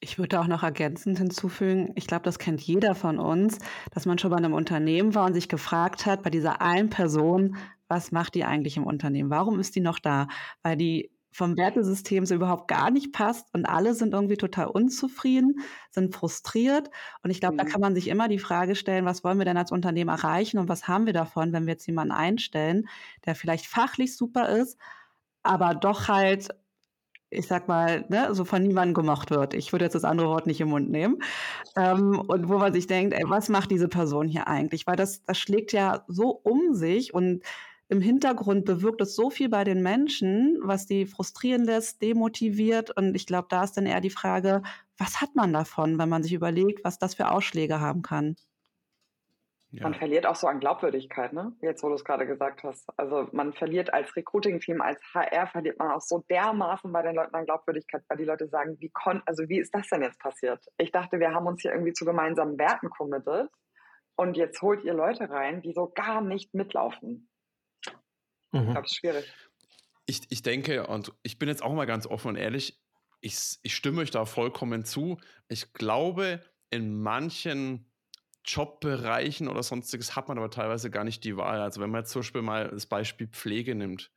[0.00, 3.58] Ich würde auch noch ergänzend hinzufügen, ich glaube, das kennt jeder von uns,
[3.92, 7.56] dass man schon bei einem Unternehmen war und sich gefragt hat, bei dieser einen Person,
[7.88, 9.30] was macht die eigentlich im Unternehmen?
[9.30, 10.28] Warum ist die noch da?
[10.62, 15.56] Weil die vom Wertesystem so überhaupt gar nicht passt und alle sind irgendwie total unzufrieden,
[15.90, 16.90] sind frustriert.
[17.24, 17.58] Und ich glaube, mhm.
[17.58, 20.58] da kann man sich immer die Frage stellen, was wollen wir denn als Unternehmen erreichen
[20.58, 22.88] und was haben wir davon, wenn wir jetzt jemanden einstellen,
[23.26, 24.78] der vielleicht fachlich super ist,
[25.44, 26.48] aber doch halt,
[27.30, 29.54] ich sag mal, ne, so von niemandem gemocht wird.
[29.54, 31.22] Ich würde jetzt das andere Wort nicht im Mund nehmen.
[31.76, 34.86] Ähm, und wo man sich denkt, ey, was macht diese Person hier eigentlich?
[34.86, 37.42] Weil das, das schlägt ja so um sich und
[37.88, 42.96] im Hintergrund bewirkt es so viel bei den Menschen, was die frustrieren lässt, demotiviert.
[42.96, 44.62] Und ich glaube, da ist dann eher die Frage,
[44.98, 48.36] was hat man davon, wenn man sich überlegt, was das für Ausschläge haben kann?
[49.76, 49.82] Ja.
[49.82, 51.52] Man verliert auch so an Glaubwürdigkeit, ne?
[51.60, 52.88] Jetzt, wo du es gerade gesagt hast.
[52.96, 57.34] Also man verliert als Recruiting-Team, als HR verliert man auch so dermaßen bei den Leuten
[57.34, 60.64] an Glaubwürdigkeit, weil die Leute sagen, wie kon also wie ist das denn jetzt passiert?
[60.78, 63.50] Ich dachte, wir haben uns hier irgendwie zu gemeinsamen Werten committed
[64.14, 67.28] und jetzt holt ihr Leute rein, die so gar nicht mitlaufen.
[68.52, 68.60] Mhm.
[68.60, 69.34] Ich glaube, es ist schwierig.
[70.06, 72.80] Ich, ich denke, und ich bin jetzt auch mal ganz offen und ehrlich,
[73.20, 75.18] ich, ich stimme euch da vollkommen zu.
[75.48, 77.90] Ich glaube, in manchen
[78.44, 81.60] Jobbereichen oder sonstiges hat man aber teilweise gar nicht die Wahl.
[81.60, 84.12] Also wenn man jetzt zum Beispiel mal das Beispiel Pflege nimmt.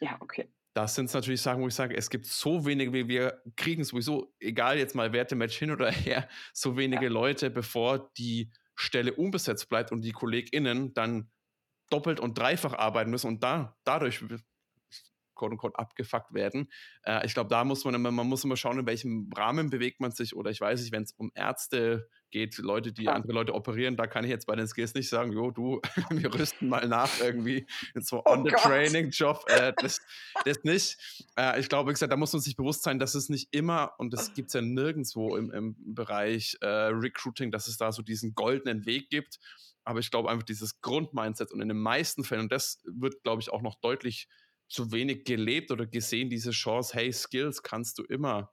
[0.00, 0.48] Ja, okay.
[0.74, 4.32] Das sind natürlich Sachen, wo ich sage, es gibt so wenige, wie wir kriegen sowieso,
[4.38, 7.10] egal jetzt mal Wertematch hin oder her, so wenige ja.
[7.10, 11.30] Leute, bevor die Stelle unbesetzt bleibt und die KollegInnen dann
[11.90, 14.22] doppelt und dreifach arbeiten müssen und da dadurch
[15.38, 16.70] quote unquote abgefuckt werden.
[17.04, 20.00] Äh, ich glaube, da muss man immer, man muss immer schauen, in welchem Rahmen bewegt
[20.00, 23.12] man sich oder ich weiß nicht, wenn es um Ärzte geht, Leute, die ja.
[23.12, 26.34] andere Leute operieren, da kann ich jetzt bei den Skills nicht sagen, jo, du, wir
[26.34, 29.44] rüsten mal nach irgendwie so oh on the training Job.
[29.48, 30.00] Äh, das,
[30.44, 31.26] das nicht.
[31.36, 33.92] Äh, ich glaube, wie gesagt, da muss man sich bewusst sein, dass es nicht immer,
[33.98, 38.02] und das gibt es ja nirgendwo im, im Bereich äh, Recruiting, dass es da so
[38.02, 39.38] diesen goldenen Weg gibt.
[39.84, 43.40] Aber ich glaube einfach dieses Grundmindset und in den meisten Fällen, und das wird, glaube
[43.40, 44.28] ich, auch noch deutlich
[44.68, 48.52] zu wenig gelebt oder gesehen, diese Chance, hey, Skills kannst du immer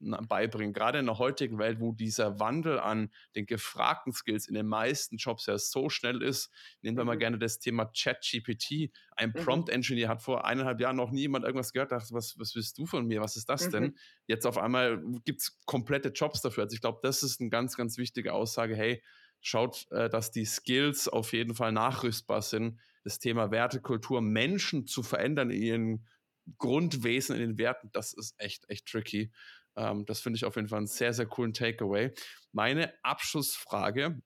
[0.00, 0.72] beibringen.
[0.72, 5.16] Gerade in der heutigen Welt, wo dieser Wandel an den gefragten Skills in den meisten
[5.16, 6.50] Jobs ja so schnell ist,
[6.80, 7.08] nehmen wir mhm.
[7.08, 8.90] mal gerne das Thema ChatGPT.
[9.16, 9.44] Ein mhm.
[9.44, 13.06] Prompt-Engineer hat vor eineinhalb Jahren noch niemand irgendwas gehört, dachte, was, was willst du von
[13.06, 13.20] mir?
[13.20, 13.70] Was ist das mhm.
[13.72, 13.98] denn?
[14.26, 16.64] Jetzt auf einmal gibt es komplette Jobs dafür.
[16.64, 18.74] Also ich glaube, das ist eine ganz, ganz wichtige Aussage.
[18.74, 19.02] Hey,
[19.40, 25.02] schaut, äh, dass die Skills auf jeden Fall nachrüstbar sind das Thema Wertekultur, Menschen zu
[25.02, 26.06] verändern in ihren
[26.58, 29.32] Grundwesen, in den Werten, das ist echt, echt tricky.
[29.76, 32.12] Ähm, das finde ich auf jeden Fall einen sehr, sehr coolen Takeaway.
[32.52, 34.20] Meine Abschlussfrage,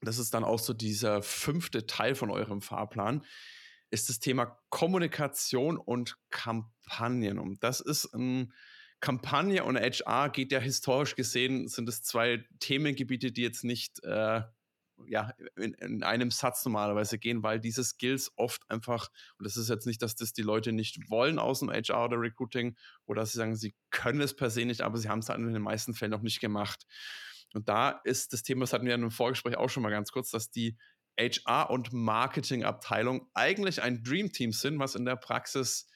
[0.00, 3.24] das ist dann auch so dieser fünfte Teil von eurem Fahrplan,
[3.90, 7.38] ist das Thema Kommunikation und Kampagnen.
[7.38, 8.52] Und das ist ein
[9.00, 14.42] Kampagne und HR geht ja historisch gesehen, sind es zwei Themengebiete, die jetzt nicht äh,
[15.06, 19.68] ja, in, in, einem Satz normalerweise gehen, weil diese Skills oft einfach, und das ist
[19.68, 22.76] jetzt nicht, dass das die Leute nicht wollen aus dem HR oder Recruiting
[23.06, 25.52] oder sie sagen, sie können es per se nicht, aber sie haben es halt in
[25.52, 26.86] den meisten Fällen noch nicht gemacht.
[27.54, 30.12] Und da ist das Thema, das hatten wir in einem Vorgespräch auch schon mal ganz
[30.12, 30.76] kurz, dass die
[31.18, 35.88] HR und Marketingabteilung eigentlich ein Dreamteam sind, was in der Praxis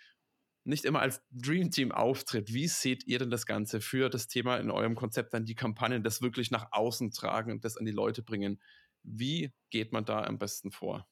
[0.65, 2.53] nicht immer als Dreamteam auftritt.
[2.53, 6.03] Wie seht ihr denn das Ganze für das Thema in eurem Konzept dann die Kampagnen,
[6.03, 8.61] das wirklich nach außen tragen und das an die Leute bringen?
[9.05, 11.07] Wie geht man da am besten vor?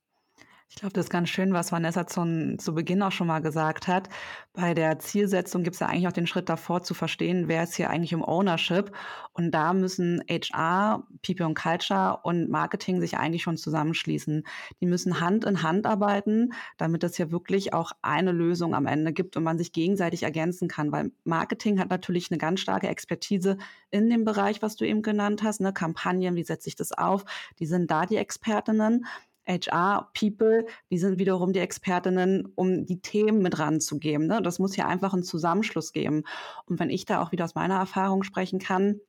[0.75, 3.89] Ich glaube, das ist ganz schön, was Vanessa zu, zu Beginn auch schon mal gesagt
[3.89, 4.09] hat.
[4.55, 7.77] Bei der Zielsetzung gibt es ja eigentlich auch den Schritt davor zu verstehen, wer ist
[7.77, 8.91] hier eigentlich im Ownership.
[9.35, 14.45] Und da müssen HR, People and Culture und Marketing sich eigentlich schon zusammenschließen.
[14.81, 19.13] Die müssen Hand in Hand arbeiten, damit es hier wirklich auch eine Lösung am Ende
[19.13, 20.91] gibt und man sich gegenseitig ergänzen kann.
[20.91, 23.59] Weil Marketing hat natürlich eine ganz starke Expertise
[23.91, 25.75] in dem Bereich, was du eben genannt hast, ne?
[25.75, 27.27] Kampagnen, wie setze ich das auf?
[27.59, 29.05] Die sind da die Expertinnen.
[29.47, 34.27] HR-People, die sind wiederum die Expertinnen, um die Themen mit ranzugeben.
[34.27, 34.41] Ne?
[34.43, 36.25] Das muss ja einfach einen Zusammenschluss geben.
[36.67, 39.01] Und wenn ich da auch wieder aus meiner Erfahrung sprechen kann,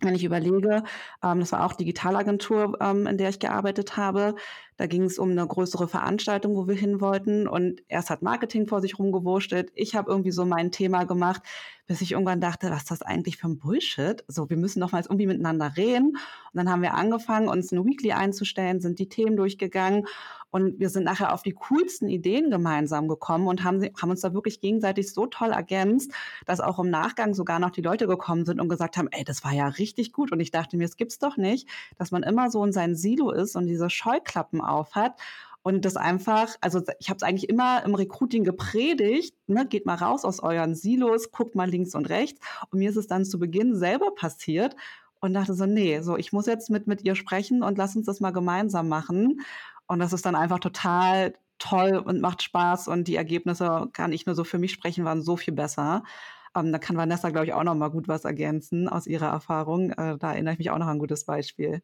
[0.00, 0.82] wenn ich überlege,
[1.22, 4.34] ähm, das war auch Digitalagentur, ähm, in der ich gearbeitet habe,
[4.80, 7.46] da ging es um eine größere Veranstaltung, wo wir hin wollten.
[7.46, 9.70] Und erst hat Marketing vor sich rumgewurschtelt.
[9.74, 11.42] Ich habe irgendwie so mein Thema gemacht,
[11.86, 14.24] bis ich irgendwann dachte, was ist das eigentlich für ein Bullshit?
[14.26, 16.10] So, wir müssen doch mal irgendwie miteinander reden.
[16.12, 20.06] Und dann haben wir angefangen, uns ein Weekly einzustellen, sind die Themen durchgegangen.
[20.50, 24.34] Und wir sind nachher auf die coolsten Ideen gemeinsam gekommen und haben, haben uns da
[24.34, 26.12] wirklich gegenseitig so toll ergänzt,
[26.44, 29.44] dass auch im Nachgang sogar noch die Leute gekommen sind und gesagt haben, ey, das
[29.44, 30.32] war ja richtig gut.
[30.32, 31.68] Und ich dachte mir, es gibt's doch nicht,
[31.98, 35.20] dass man immer so in sein Silo ist und diese Scheuklappen auf hat
[35.62, 39.96] und das einfach, also ich habe es eigentlich immer im Recruiting gepredigt, ne, geht mal
[39.96, 42.40] raus aus euren Silos, guckt mal links und rechts.
[42.70, 44.74] Und mir ist es dann zu Beginn selber passiert
[45.20, 48.06] und dachte so, nee, so ich muss jetzt mit, mit ihr sprechen und lass uns
[48.06, 49.42] das mal gemeinsam machen.
[49.86, 54.26] Und das ist dann einfach total toll und macht Spaß und die Ergebnisse, kann ich
[54.26, 56.04] nur so für mich sprechen, waren so viel besser.
[56.56, 59.90] Ähm, da kann Vanessa, glaube ich, auch noch mal gut was ergänzen aus ihrer Erfahrung.
[59.92, 61.82] Äh, da erinnere ich mich auch noch an ein gutes Beispiel.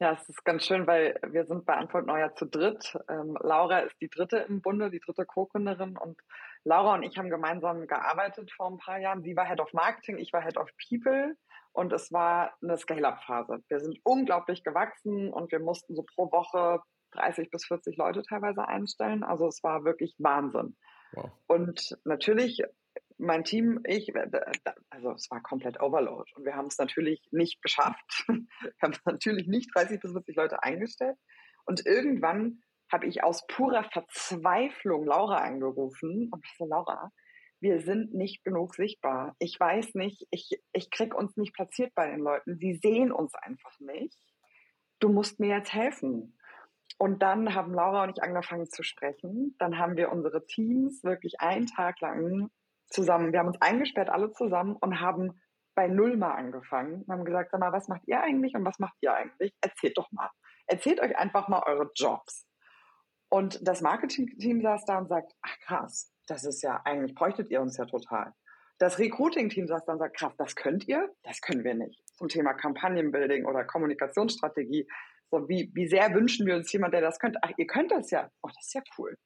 [0.00, 2.96] Ja, es ist ganz schön, weil wir sind bei Antwort Neuer zu dritt.
[3.08, 6.20] Ähm, Laura ist die dritte im Bunde, die dritte Co-Gründerin und
[6.62, 9.22] Laura und ich haben gemeinsam gearbeitet vor ein paar Jahren.
[9.22, 11.34] Sie war Head of Marketing, ich war Head of People
[11.72, 13.58] und es war eine Scale-up-Phase.
[13.68, 16.80] Wir sind unglaublich gewachsen und wir mussten so pro Woche
[17.12, 19.24] 30 bis 40 Leute teilweise einstellen.
[19.24, 20.76] Also es war wirklich Wahnsinn.
[21.12, 21.30] Wow.
[21.48, 22.62] Und natürlich
[23.18, 24.30] mein Team, ich, äh,
[24.90, 28.24] also es war komplett Overload und wir haben es natürlich nicht geschafft.
[28.28, 31.16] wir haben natürlich nicht 30 bis 40 Leute eingestellt.
[31.64, 37.12] Und irgendwann habe ich aus purer Verzweiflung Laura angerufen und ich so, Laura,
[37.60, 39.34] wir sind nicht genug sichtbar.
[39.38, 42.56] Ich weiß nicht, ich, ich krieg uns nicht platziert bei den Leuten.
[42.56, 44.18] Sie sehen uns einfach nicht.
[45.00, 46.38] Du musst mir jetzt helfen.
[46.98, 49.54] Und dann haben Laura und ich angefangen zu sprechen.
[49.58, 52.50] Dann haben wir unsere Teams wirklich einen Tag lang
[52.90, 53.32] zusammen.
[53.32, 55.40] Wir haben uns eingesperrt, alle zusammen und haben
[55.74, 58.78] bei Null mal angefangen und haben gesagt, sag mal, was macht ihr eigentlich und was
[58.78, 59.54] macht ihr eigentlich?
[59.60, 60.30] Erzählt doch mal.
[60.66, 62.46] Erzählt euch einfach mal eure Jobs.
[63.30, 67.60] Und das Marketing-Team saß da und sagt, ach krass, das ist ja, eigentlich bräuchtet ihr
[67.60, 68.34] uns ja total.
[68.78, 71.08] Das Recruiting-Team saß da und sagt, krass, das könnt ihr?
[71.22, 72.02] Das können wir nicht.
[72.16, 74.88] Zum Thema Kampagnenbuilding oder Kommunikationsstrategie.
[75.30, 77.38] So, wie, wie sehr wünschen wir uns jemand, der das könnte?
[77.42, 78.30] Ach, ihr könnt das ja.
[78.42, 79.16] Oh, das ist ja cool.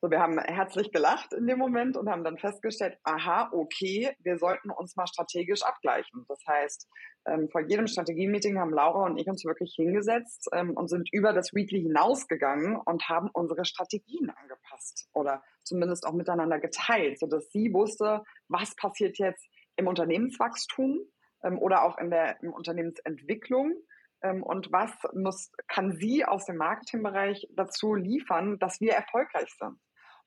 [0.00, 4.38] So, wir haben herzlich gelacht in dem Moment und haben dann festgestellt, aha, okay, wir
[4.38, 6.24] sollten uns mal strategisch abgleichen.
[6.28, 6.88] Das heißt,
[7.26, 11.32] ähm, vor jedem Strategie-Meeting haben Laura und ich uns wirklich hingesetzt ähm, und sind über
[11.32, 17.74] das Weekly hinausgegangen und haben unsere Strategien angepasst oder zumindest auch miteinander geteilt, sodass sie
[17.74, 21.00] wusste, was passiert jetzt im Unternehmenswachstum
[21.42, 23.74] ähm, oder auch in der im Unternehmensentwicklung
[24.22, 29.76] ähm, und was muss, kann sie aus dem Marketingbereich dazu liefern, dass wir erfolgreich sind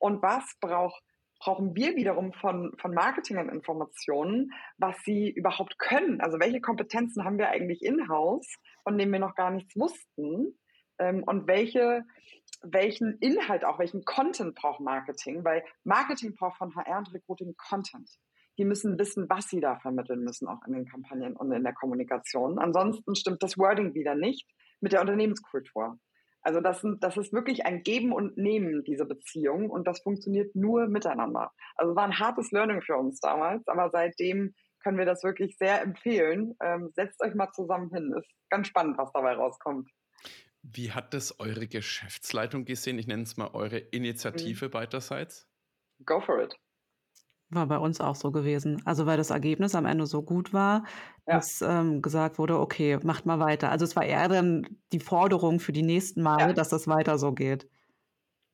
[0.02, 1.02] und was braucht
[1.38, 6.20] brauchen wir wiederum von, von Marketing und Informationen, was sie überhaupt können.
[6.20, 8.46] Also welche Kompetenzen haben wir eigentlich in-house,
[8.84, 10.56] von denen wir noch gar nichts wussten?
[11.00, 12.04] Ähm, und welche,
[12.62, 15.44] welchen Inhalt auch, welchen Content braucht Marketing?
[15.44, 18.08] Weil Marketing braucht von HR und Recruiting Content.
[18.56, 21.74] Die müssen wissen, was sie da vermitteln müssen, auch in den Kampagnen und in der
[21.74, 22.60] Kommunikation.
[22.60, 24.48] Ansonsten stimmt das Wording wieder nicht
[24.80, 25.98] mit der Unternehmenskultur.
[26.42, 29.70] Also das, sind, das ist wirklich ein Geben und Nehmen, diese Beziehung.
[29.70, 31.52] Und das funktioniert nur miteinander.
[31.76, 35.80] Also war ein hartes Learning für uns damals, aber seitdem können wir das wirklich sehr
[35.82, 36.54] empfehlen.
[36.62, 38.12] Ähm, setzt euch mal zusammen hin.
[38.18, 39.88] Ist ganz spannend, was dabei rauskommt.
[40.62, 42.98] Wie hat das eure Geschäftsleitung gesehen?
[42.98, 44.70] Ich nenne es mal eure Initiative mhm.
[44.70, 45.48] beiderseits.
[46.04, 46.56] Go for it.
[47.52, 48.80] War bei uns auch so gewesen.
[48.86, 50.84] Also weil das Ergebnis am Ende so gut war,
[51.26, 51.34] ja.
[51.34, 53.70] dass ähm, gesagt wurde, okay, macht mal weiter.
[53.70, 56.52] Also es war eher dann die Forderung für die nächsten Male, ja.
[56.52, 57.68] dass das weiter so geht.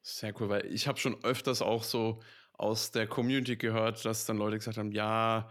[0.02, 2.20] Sehr cool, weil ich habe schon öfters auch so
[2.54, 5.48] aus der Community gehört, dass dann Leute gesagt haben, ja,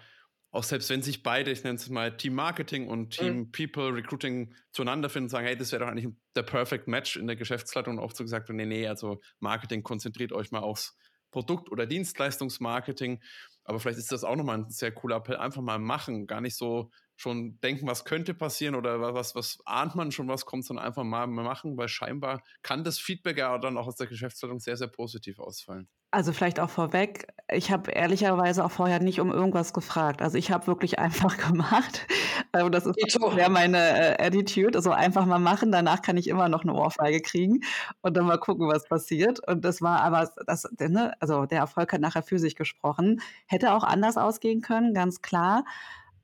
[0.52, 3.52] auch selbst wenn sich beide, ich nenne es mal Team Marketing und Team mhm.
[3.52, 7.36] People Recruiting zueinander finden, sagen, hey, das wäre doch eigentlich der Perfect Match in der
[7.36, 10.98] Geschäftsleitung und oft so gesagt, nee, nee, also Marketing konzentriert euch mal aufs
[11.32, 13.22] Produkt- oder Dienstleistungsmarketing.
[13.64, 15.38] Aber vielleicht ist das auch nochmal ein sehr cooler Appell.
[15.38, 19.96] Einfach mal machen, gar nicht so schon denken, was könnte passieren oder was, was ahnt
[19.96, 23.78] man schon, was kommt, sondern einfach mal machen, weil scheinbar kann das Feedback ja dann
[23.78, 25.90] auch aus der Geschäftsleitung sehr, sehr positiv ausfallen.
[26.10, 30.22] Also vielleicht auch vorweg, ich habe ehrlicherweise auch vorher nicht um irgendwas gefragt.
[30.22, 32.08] Also ich habe wirklich einfach gemacht.
[32.54, 34.78] Also das ist ja meine äh, Attitude.
[34.78, 37.60] Also einfach mal machen, danach kann ich immer noch eine Ohrfeige kriegen
[38.02, 39.46] und dann mal gucken, was passiert.
[39.48, 43.20] Und das war aber, das, ne, also der Erfolg hat nachher für sich gesprochen.
[43.46, 45.66] Hätte auch anders ausgehen können, ganz klar.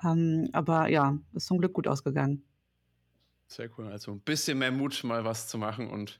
[0.03, 2.43] Ähm, aber ja, ist zum Glück gut ausgegangen.
[3.47, 3.87] Sehr cool.
[3.87, 6.19] Also ein bisschen mehr Mut, mal was zu machen und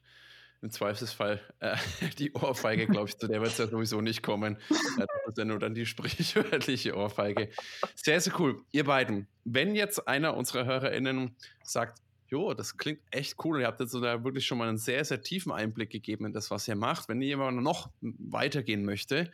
[0.62, 1.76] im Zweifelsfall äh,
[2.20, 4.58] die Ohrfeige, glaube ich, zu der wird es ja sowieso nicht kommen.
[4.70, 4.80] Das
[5.28, 7.50] ist ja nur dann die sprichwörtliche Ohrfeige.
[7.96, 8.64] Sehr, sehr cool.
[8.72, 13.60] Ihr beiden, wenn jetzt einer unserer HörerInnen sagt, jo, das klingt echt cool.
[13.60, 16.34] Ihr habt jetzt so da wirklich schon mal einen sehr, sehr tiefen Einblick gegeben in
[16.34, 17.10] das, was ihr macht.
[17.10, 19.32] Wenn jemand noch weitergehen möchte,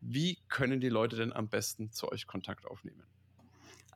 [0.00, 3.02] wie können die Leute denn am besten zu euch Kontakt aufnehmen?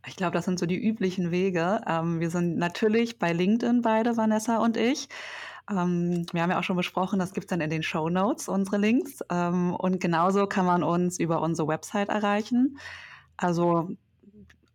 [0.06, 1.80] Ich glaube, das sind so die üblichen Wege.
[1.86, 5.08] Ähm, wir sind natürlich bei LinkedIn beide, Vanessa und ich.
[5.68, 8.48] Ähm, wir haben ja auch schon besprochen, das gibt es dann in den Show Notes,
[8.48, 9.20] unsere Links.
[9.30, 12.78] Ähm, und genauso kann man uns über unsere Website erreichen.
[13.36, 13.90] Also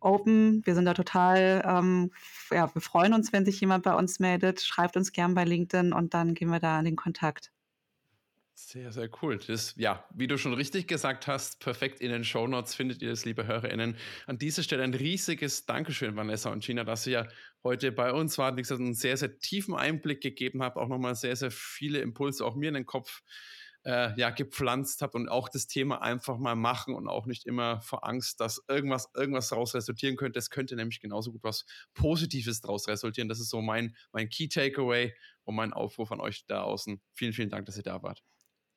[0.01, 2.11] open, wir sind da total, ähm,
[2.51, 4.61] ja, wir freuen uns, wenn sich jemand bei uns meldet.
[4.61, 7.51] Schreibt uns gern bei LinkedIn und dann gehen wir da in den Kontakt.
[8.63, 9.39] Sehr, sehr cool.
[9.39, 13.09] Das, ja, wie du schon richtig gesagt hast, perfekt in den Show Notes findet ihr
[13.09, 13.97] das, liebe HörerInnen.
[14.27, 17.27] An dieser Stelle ein riesiges Dankeschön, Vanessa und Gina, dass ihr ja
[17.63, 21.15] heute bei uns wart, wie gesagt, einen sehr, sehr tiefen Einblick gegeben habt, auch nochmal
[21.15, 23.23] sehr, sehr viele Impulse auch mir in den Kopf
[23.83, 27.81] äh, ja, gepflanzt habt und auch das Thema einfach mal machen und auch nicht immer
[27.81, 30.37] vor Angst, dass irgendwas, irgendwas daraus resultieren könnte.
[30.37, 33.27] Es könnte nämlich genauso gut was Positives daraus resultieren.
[33.27, 37.01] Das ist so mein, mein Key Takeaway und mein Aufruf an euch da außen.
[37.13, 38.21] Vielen, vielen Dank, dass ihr da wart.